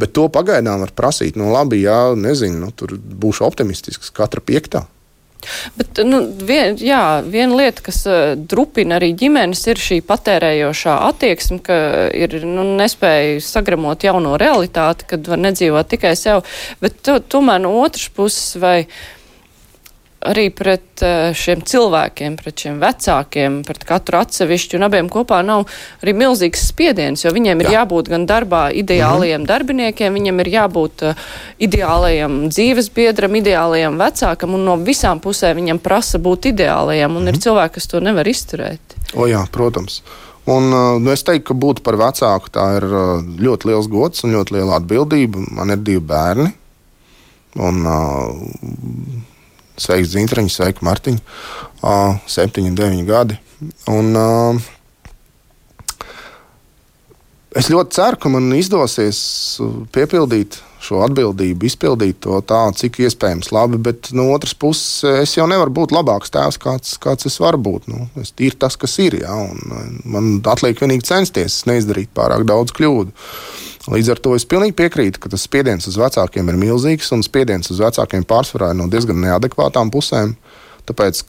[0.00, 1.38] Bet to pagaidām var prasīt.
[1.40, 4.12] Nu, labi, jā, nezinu, nu, tur būšu optimistisks.
[4.14, 4.84] Katra piektā.
[5.76, 11.60] Bet nu, vien, jā, viena lieta, kas uh, drupina arī ģimenes, ir šī patērējošā attieksme,
[11.64, 11.76] ka
[12.16, 16.42] ir nu, nespēja sagramot jauno realitāti, kad var nedzīvot tikai sev.
[16.82, 18.88] Bet to, tomēr no otras puses, vai
[20.24, 25.66] arī pret eh, šiem cilvēkiem, pret šiem vecākiem, pret katru atsevišķu un abiem kopā nav
[26.02, 27.74] arī milzīgs spiediens, jo viņiem ir Jā.
[27.80, 29.48] jābūt gan darbā ideālajiem mhm.
[29.50, 31.24] darbiniekiem, viņiem ir jābūt uh,
[31.62, 37.34] ideālajam dzīves biedram, ideālajam vecākam, un no visām pusēm viņam prasa būt ideālajam, un mhm.
[37.34, 38.96] ir cilvēki, kas to nevar izturēt.
[39.14, 40.00] O jā, protams.
[40.46, 42.90] Un, eh, nu, es teiktu, ka būt par vecāku tā ir
[43.42, 45.42] ļoti liels gods un ļoti liela atbildība.
[45.58, 46.52] Man ir divi bērni.
[47.56, 49.34] Un, uh,
[49.80, 51.20] Sveiks, Zintriņš, sveika, Martiņa.
[51.82, 53.36] Uh, septiņi, deviņi gadi.
[53.92, 54.56] Un, uh,
[57.56, 59.18] es ļoti ceru, ka man izdosies
[59.94, 63.80] piepildīt šo atbildību, izpildīt to tā, cik iespējams labi.
[63.88, 67.88] Bet no otras puses, es jau nevaru būt labāks tēvs, kāds, kāds es varu būt.
[67.92, 69.18] Nu, es ir tas, kas ir.
[69.22, 69.36] Ja,
[70.04, 73.14] man atliek vienīgi censties, neizdarīt pārāk daudz kļūdu.
[73.86, 77.70] Līdz ar to es pilnīgi piekrītu, ka tas spiediens uz vecākiem ir milzīgs, un spiediens
[77.70, 80.34] uz vecākiem pārsvarā ir no diezgan neadekvātām pusēm.
[80.86, 81.20] Tāpēc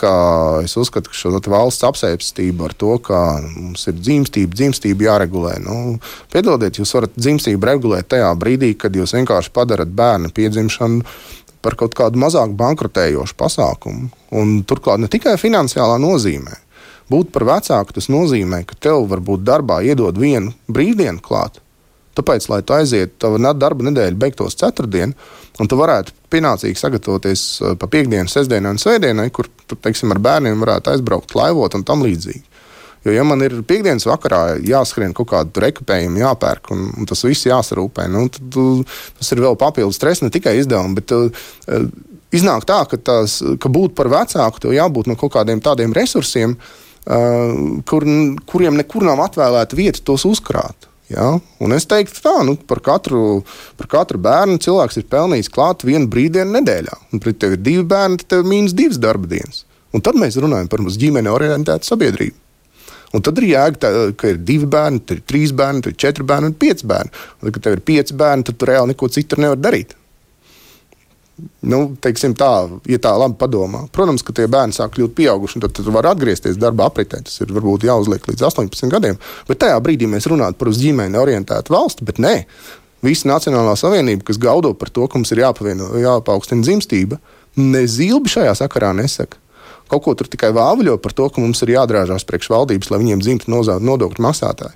[0.65, 5.55] es uzskatu, ka šo valsts apsēstību ar to, ka mums ir dzimstība, dzimstība jāregulē.
[5.61, 5.97] Nu,
[6.33, 11.05] piedodiet, jūs varat dzimstību regulēt tajā brīdī, kad jūs vienkārši padarat bērnu piedzimšanu
[11.65, 14.09] par kaut kādu mazāk bankrotējošu pasākumu.
[14.37, 16.61] Un turklāt ne tikai finansiālā nozīmē.
[17.09, 21.61] Būt par vecāku tas nozīmē, ka tev varbūt darbā iedod vienu brīvdienu klāt.
[22.17, 25.13] Tāpēc, lai tu aizietu, tava darba nedēļa beigtos ceturtdien,
[25.61, 30.21] un tu varētu pienācīgi sagatavoties eh, pa piekdienu, sestdienai un svētdienai, kur tu teiksim, ar
[30.23, 32.43] bērniem varētu aizbraukt, laivot un tam līdzīgi.
[33.05, 37.47] Jo, ja man ir piekdienas vakarā jāskrien kaut kādu rekupējumu, jāpērk, un, un tas viss
[37.47, 38.57] jāsarūpē, nu, tad
[39.19, 40.97] tas ir vēl papildus stress, ne tikai izdevumi.
[40.97, 41.85] Bet, uh,
[42.35, 46.57] iznāk tā, ka, tās, ka būt par vecāku, tev jābūt no kaut kādiem tādiem resursiem,
[46.57, 47.55] uh,
[47.87, 48.07] kur,
[48.49, 50.86] kuriem nekur nav atvēlēta vieta tos uzkrāt.
[51.11, 51.27] Ja?
[51.63, 53.41] Un es teiktu, tā nu, par, katru,
[53.79, 56.97] par katru bērnu cilvēks ir pelnījis klāt vienu brīvdienu nedēļā.
[57.11, 59.63] Un, ja tev ir divi bērni, tad tev mīnus divas darba dienas.
[59.95, 62.43] Un tad mēs runājam par mūsu ģimeni orientētu sabiedrību.
[63.15, 66.51] Un tad ir jēga, tā, ka ir divi bērni, ir trīs bērni, ir četri bērni
[66.51, 67.13] un pieci bērni.
[67.39, 69.96] Un, kad tev ir pieci bērni, tad tu reāli neko citu nevari darīt
[71.61, 72.51] nu, teiksim tā,
[72.89, 73.85] ja tā labi padomā.
[73.93, 77.21] Protams, ka tie bērni sāk kļūt pieauguši, un tad, tad var atgriezties darba apritē.
[77.27, 79.19] Tas ir varbūt jāuzliek līdz 18 gadiem.
[79.49, 82.35] Bet tajā brīdī mēs runājam par uz ģimeni orientētu valsti, bet nē.
[83.05, 87.19] Visa Nacionālā savienība, kas gaudo par to, ka mums ir jāpaukstina dzimstība,
[87.61, 89.37] ne zilbi šajā sakarā nesaka.
[89.87, 93.21] Kaut ko tur tikai vāvuļo par to, ka mums ir jādrāžās priekš valdības, lai viņiem
[93.23, 94.75] dzimtu nodokļu maksātāji.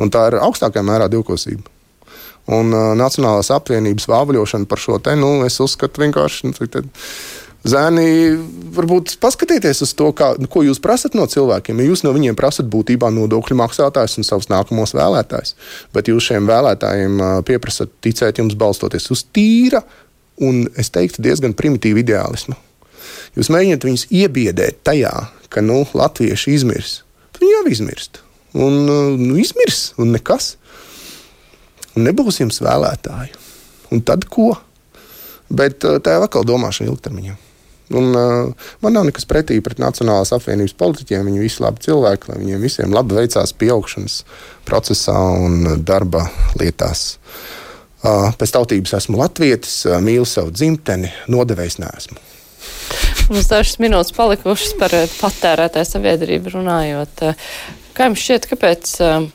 [0.00, 1.68] Un tā ir augstākā mērā divkosība.
[2.50, 6.50] Un uh, Nacionālās apvienības vāvaļošana par šo te, nu, es uzskatu vienkārši.
[6.50, 6.88] Nu,
[7.60, 8.38] Zēni,
[8.72, 11.82] varbūt paskatieties uz to, kā, nu, ko jūs prasat no cilvēkiem.
[11.82, 15.52] Ja jūs no viņiem prasat būtībā nodokļu maksātājus un savus nākamos vēlētājus,
[15.92, 19.82] bet jūs šiem vēlētājiem pieprasat ticēt jums balstoties uz tīra
[20.40, 22.56] un, es teiktu, diezgan primitīvu ideālismu.
[23.36, 25.12] Jūs mēģināt viņus iebiedēt tajā,
[25.52, 27.02] ka nu, latvieši izmirs.
[27.36, 28.22] Viņi jau izmirst.
[28.56, 28.80] Un
[29.20, 30.54] nu, izmirs, un nekas
[31.96, 33.46] un nebūs jums vēlētāju.
[33.90, 34.54] Un tad ko?
[35.50, 37.36] Bet eh, tā ir atkal domāšana ilgtermiņā.
[37.90, 41.26] Un, uh, man nav nekas pretī pret Nacionālās apvienības politiķiem.
[41.26, 44.20] Viņi visi labi cilvēki, lai viņiem visiem labi veicās pieaugšanas
[44.68, 46.28] procesā un darba
[46.60, 47.16] lietās.
[48.00, 52.22] Uh, pēc tautības esmu latvietis, uh, mīlu savu dzimteni, nodevējs neesmu.
[53.30, 57.26] Mums dažas minūtes palikušas par patērētāju sabiedrību runājot.
[57.98, 59.26] Kā jums šķiet, kāpēc uh,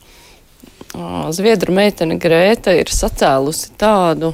[1.36, 4.34] Zviedru meitene Grēta ir sacēlusi tādu,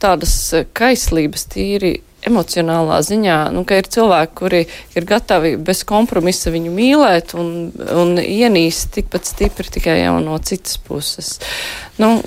[0.00, 0.34] tādas
[0.76, 4.60] kaislības tīri emocionālā ziņā, nu, ka ir cilvēki, kuri
[4.96, 10.76] ir gatavi bez kompromisa viņu mīlēt un, un ienīst tikpat stipri tikai jau no citas
[10.84, 11.38] puses.
[12.00, 12.18] Nu,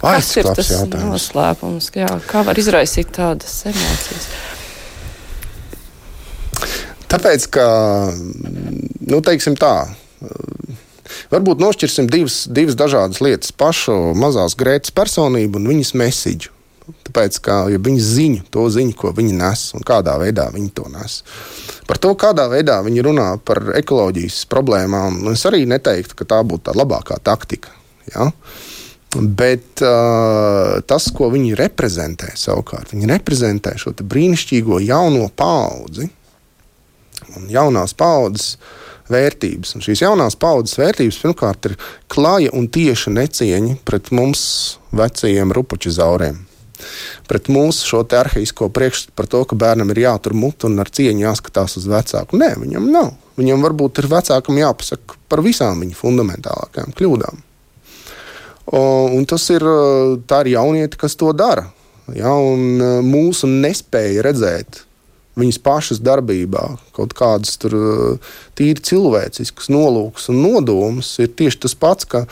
[0.00, 1.10] Ai, kas ir tas jautājums.
[1.10, 1.90] noslēpums?
[1.98, 4.28] Jā, kā var izraisīt tādas emocijas?
[7.06, 7.66] Tāpēc, ka,
[9.10, 9.74] nu, teiksim tā,
[11.32, 13.54] Varbūt nošķirsim divas, divas dažādas lietas.
[13.54, 16.52] Pašu mazās grētas personību un viņas mesiģu.
[16.86, 20.86] Tāpēc, ka ja viņi ziņu, to ziņu, ko viņi nes un kādā veidā viņi to
[20.92, 21.18] nes.
[21.88, 26.68] Par to, kādā veidā viņi runā par ekoloģijas problēmām, es arī neteiktu, ka tā būtu
[26.68, 27.74] tā labākā taktika.
[28.12, 28.28] Ja?
[29.16, 36.06] Bet uh, tas, ko viņi reprezentē, savukārt, viņi reprezentē šo brīnišķīgo jauno paudzi
[37.34, 38.54] un jaunās paudzes
[39.12, 39.76] vērtības.
[39.76, 41.78] Un šīs jaunās paudzes vērtības pirmkārt ir
[42.12, 44.42] klāja un tieša necieņa pret mums
[44.96, 46.44] vecajiem rupuču zauriem
[47.28, 51.24] pret mūsu šo arhīsko priekšstatu par to, ka bērnam ir jātur mutē un ar cieņu
[51.24, 52.38] jāskatās uz vecāku.
[52.40, 53.14] Nē, viņam nav.
[53.36, 57.42] Viņam varbūt ir vecākam jāpasaka par visām viņa fundamentālākajām kļūdām.
[58.76, 61.68] Un tas ir, ir jaunieti, kas to dara.
[62.14, 62.32] Ja,
[63.02, 64.85] mūsu nespēja redzēt
[65.36, 66.64] viņas pašas darbībā,
[66.96, 67.76] kaut kādas tur
[68.56, 72.24] tīri cilvēciskas nolūks un nodomus, ir tieši tas pats, ka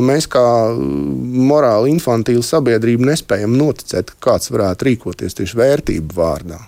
[0.00, 6.60] mēs kā morāli infantīla sabiedrība nespējam noticēt, ka kāds varētu rīkoties tieši vērtību vārdā.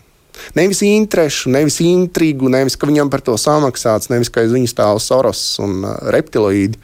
[0.58, 5.00] Nevis interesu, nevis intrigu, nevis ka viņam par to samaksāts, nevis ka aiz viņa stāv
[5.00, 6.80] Soros un reptiloīdi,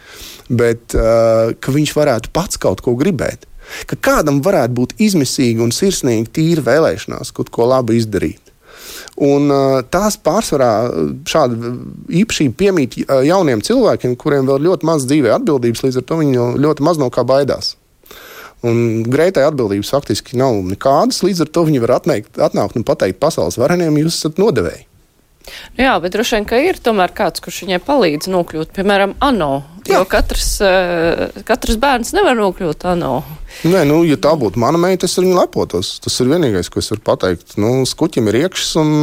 [0.49, 3.45] bet ka viņš varētu pats kaut ko gribēt.
[3.91, 8.49] Ka kādam varētu būt izmisīgi un sirsnīgi tīra vēlēšanās kaut ko labu izdarīt.
[9.21, 9.53] Un,
[9.93, 10.71] tās pārsvarā
[11.29, 11.75] šāda
[12.23, 16.87] īpašība piemīt jauniem cilvēkiem, kuriem vēl ļoti maz dzīvē atbildības, līdz ar to viņi ļoti
[16.87, 17.75] maz no kā baidās.
[18.64, 23.21] Un Greitai atbildības faktiski nav nekādas, līdz ar to viņi var atneikt, atnākt un pateikt
[23.21, 24.87] pasaules vareniem, jūs esat nodevēji.
[25.77, 29.53] Nu jā, bet droši vien, ka ir tomēr kāds, kurš viņai palīdz nokļūt, piemēram, ANO.
[29.89, 29.99] Jā.
[29.99, 30.51] Jo katrs,
[31.49, 33.14] katrs bērns nevar nokļūt ANO.
[33.61, 35.98] Nē, nu, ja tā būtu mana meita, es ar viņu lepotos.
[36.00, 37.58] Tas ir vienīgais, ko es varu pateikt.
[37.61, 38.94] Nu, skuķim ir iekšs un.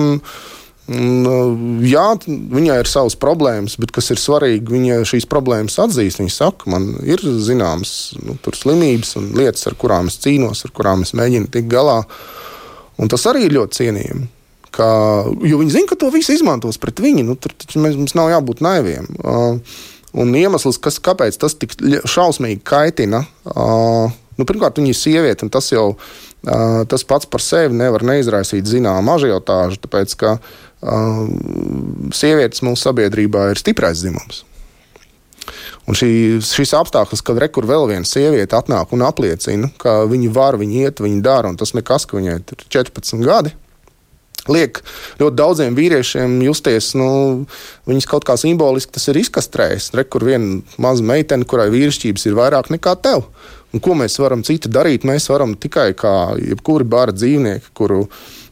[0.87, 6.21] Un, jā, viņai ir savas problēmas, bet kas ir svarīgi, viņa šīs problēmas atzīst.
[6.21, 11.03] Viņa saka, man ir zināmas nu, slimības un lietas, ar kurām es cīnos, ar kurām
[11.03, 11.97] es mēģinu tikt galā.
[13.03, 14.29] Un tas arī ir ļoti cienījami.
[14.77, 14.87] Ka,
[15.43, 17.25] jo viņi zina, ka to visu izmantos pret viņu.
[17.27, 17.51] Nu, tur
[17.83, 19.11] mēs, mums nav jābūt naiviem.
[19.19, 19.59] Uh,
[20.15, 21.75] un iemesls, kas, kāpēc tas tik
[22.07, 26.27] šausmīgi kaitina, uh, nu, pirmkārt, viņa ir sieviete, un tas jau uh,
[26.89, 30.37] tas pats par sevi nevar neizraisīt zināmu ažiotāžu, tāpēc ka
[32.13, 34.43] sievietes mūsu sabiedrībā ir stiprais dzimums.
[35.87, 36.09] Un šī,
[36.43, 41.01] šis apstākļus, kad rekur vēl viena sieviete atnāk un apliecina, ka viņa var, viņa iet,
[41.01, 43.55] viņa dara, un tas nekas, ka viņai ir 14 gadi.
[44.51, 44.79] Liek
[45.19, 47.07] ļoti daudziem vīriešiem justies, nu,
[47.87, 49.89] viņas kaut kā simboliski tas ir izkastrējis.
[49.97, 53.25] Rekur viena maza meitene, kurai vīrišķības ir vairāk nekā tev.
[53.75, 55.05] Un ko mēs varam citu darīt?
[55.07, 58.05] Mēs varam tikai kā jebkuri bāra dzīvnieki, kuru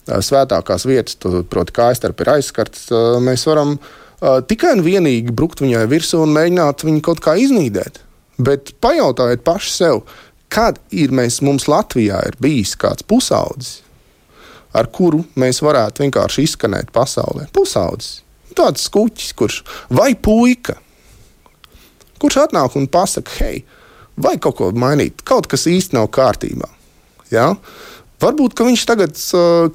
[0.06, 1.18] svētākās vietas,
[1.50, 2.90] proti, kā aizstarp ir aizskarts,
[3.24, 3.78] mēs varam
[4.50, 8.02] tikai un vienīgi brukt viņai virsū un mēģināt viņu kaut kā iznīdēt.
[8.36, 10.04] Bet pajautājiet paši sev,
[10.52, 13.80] kad ir mēs, mums Latvijā ir bijis kāds pusaudzis,
[14.76, 17.48] ar kuru mēs varētu vienkārši izskanēt pasaulē.
[17.56, 18.20] Pusaudzis,
[18.56, 20.76] tāds skuķis, kurš vai puika,
[22.20, 23.64] kurš atnāk un pasaka, hei,
[24.22, 26.70] vai kaut ko mainīt, kaut kas īsti nav kārtībā.
[27.34, 27.52] Ja?
[28.22, 29.20] Varbūt viņš tagad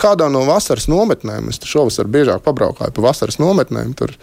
[0.00, 3.92] kādā no vasaras nometnēm, es šovasar biežāk pabraukāju pa vasaras nometnēm.
[3.98, 4.14] Tur,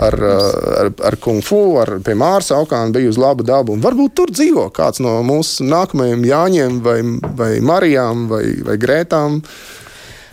[0.00, 3.74] ar, ar, ar kung fu, ar pie Mārsa Aukāna bija uz labu dabu.
[3.74, 7.00] Un varbūt tur dzīvo kāds no mūsu nākamajiem Jāņiem, vai,
[7.36, 9.40] vai Marijām, vai, vai Grētām.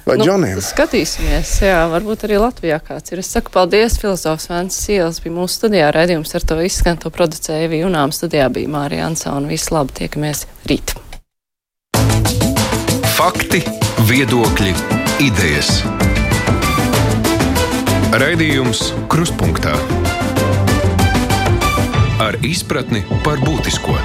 [0.08, 0.60] Vai nu, Džoniem?
[0.64, 3.20] Skatīsimies, jā, varbūt arī Latvijā kāds ir.
[3.20, 7.68] Es saku paldies, filozofs Vēns Sielas bija mūsu studijā, redzījums ar to izskan, to producēja
[7.74, 9.52] Vijunām studijā bija Mārija Ansona.
[9.52, 10.96] Visu labu, tiekamies rīt!
[13.18, 13.66] Fakti,
[14.08, 14.72] viedokļi,
[15.28, 15.82] idejas.
[18.16, 19.76] Raidījums Krustpunktā
[22.24, 24.00] ar izpratni par būtisko.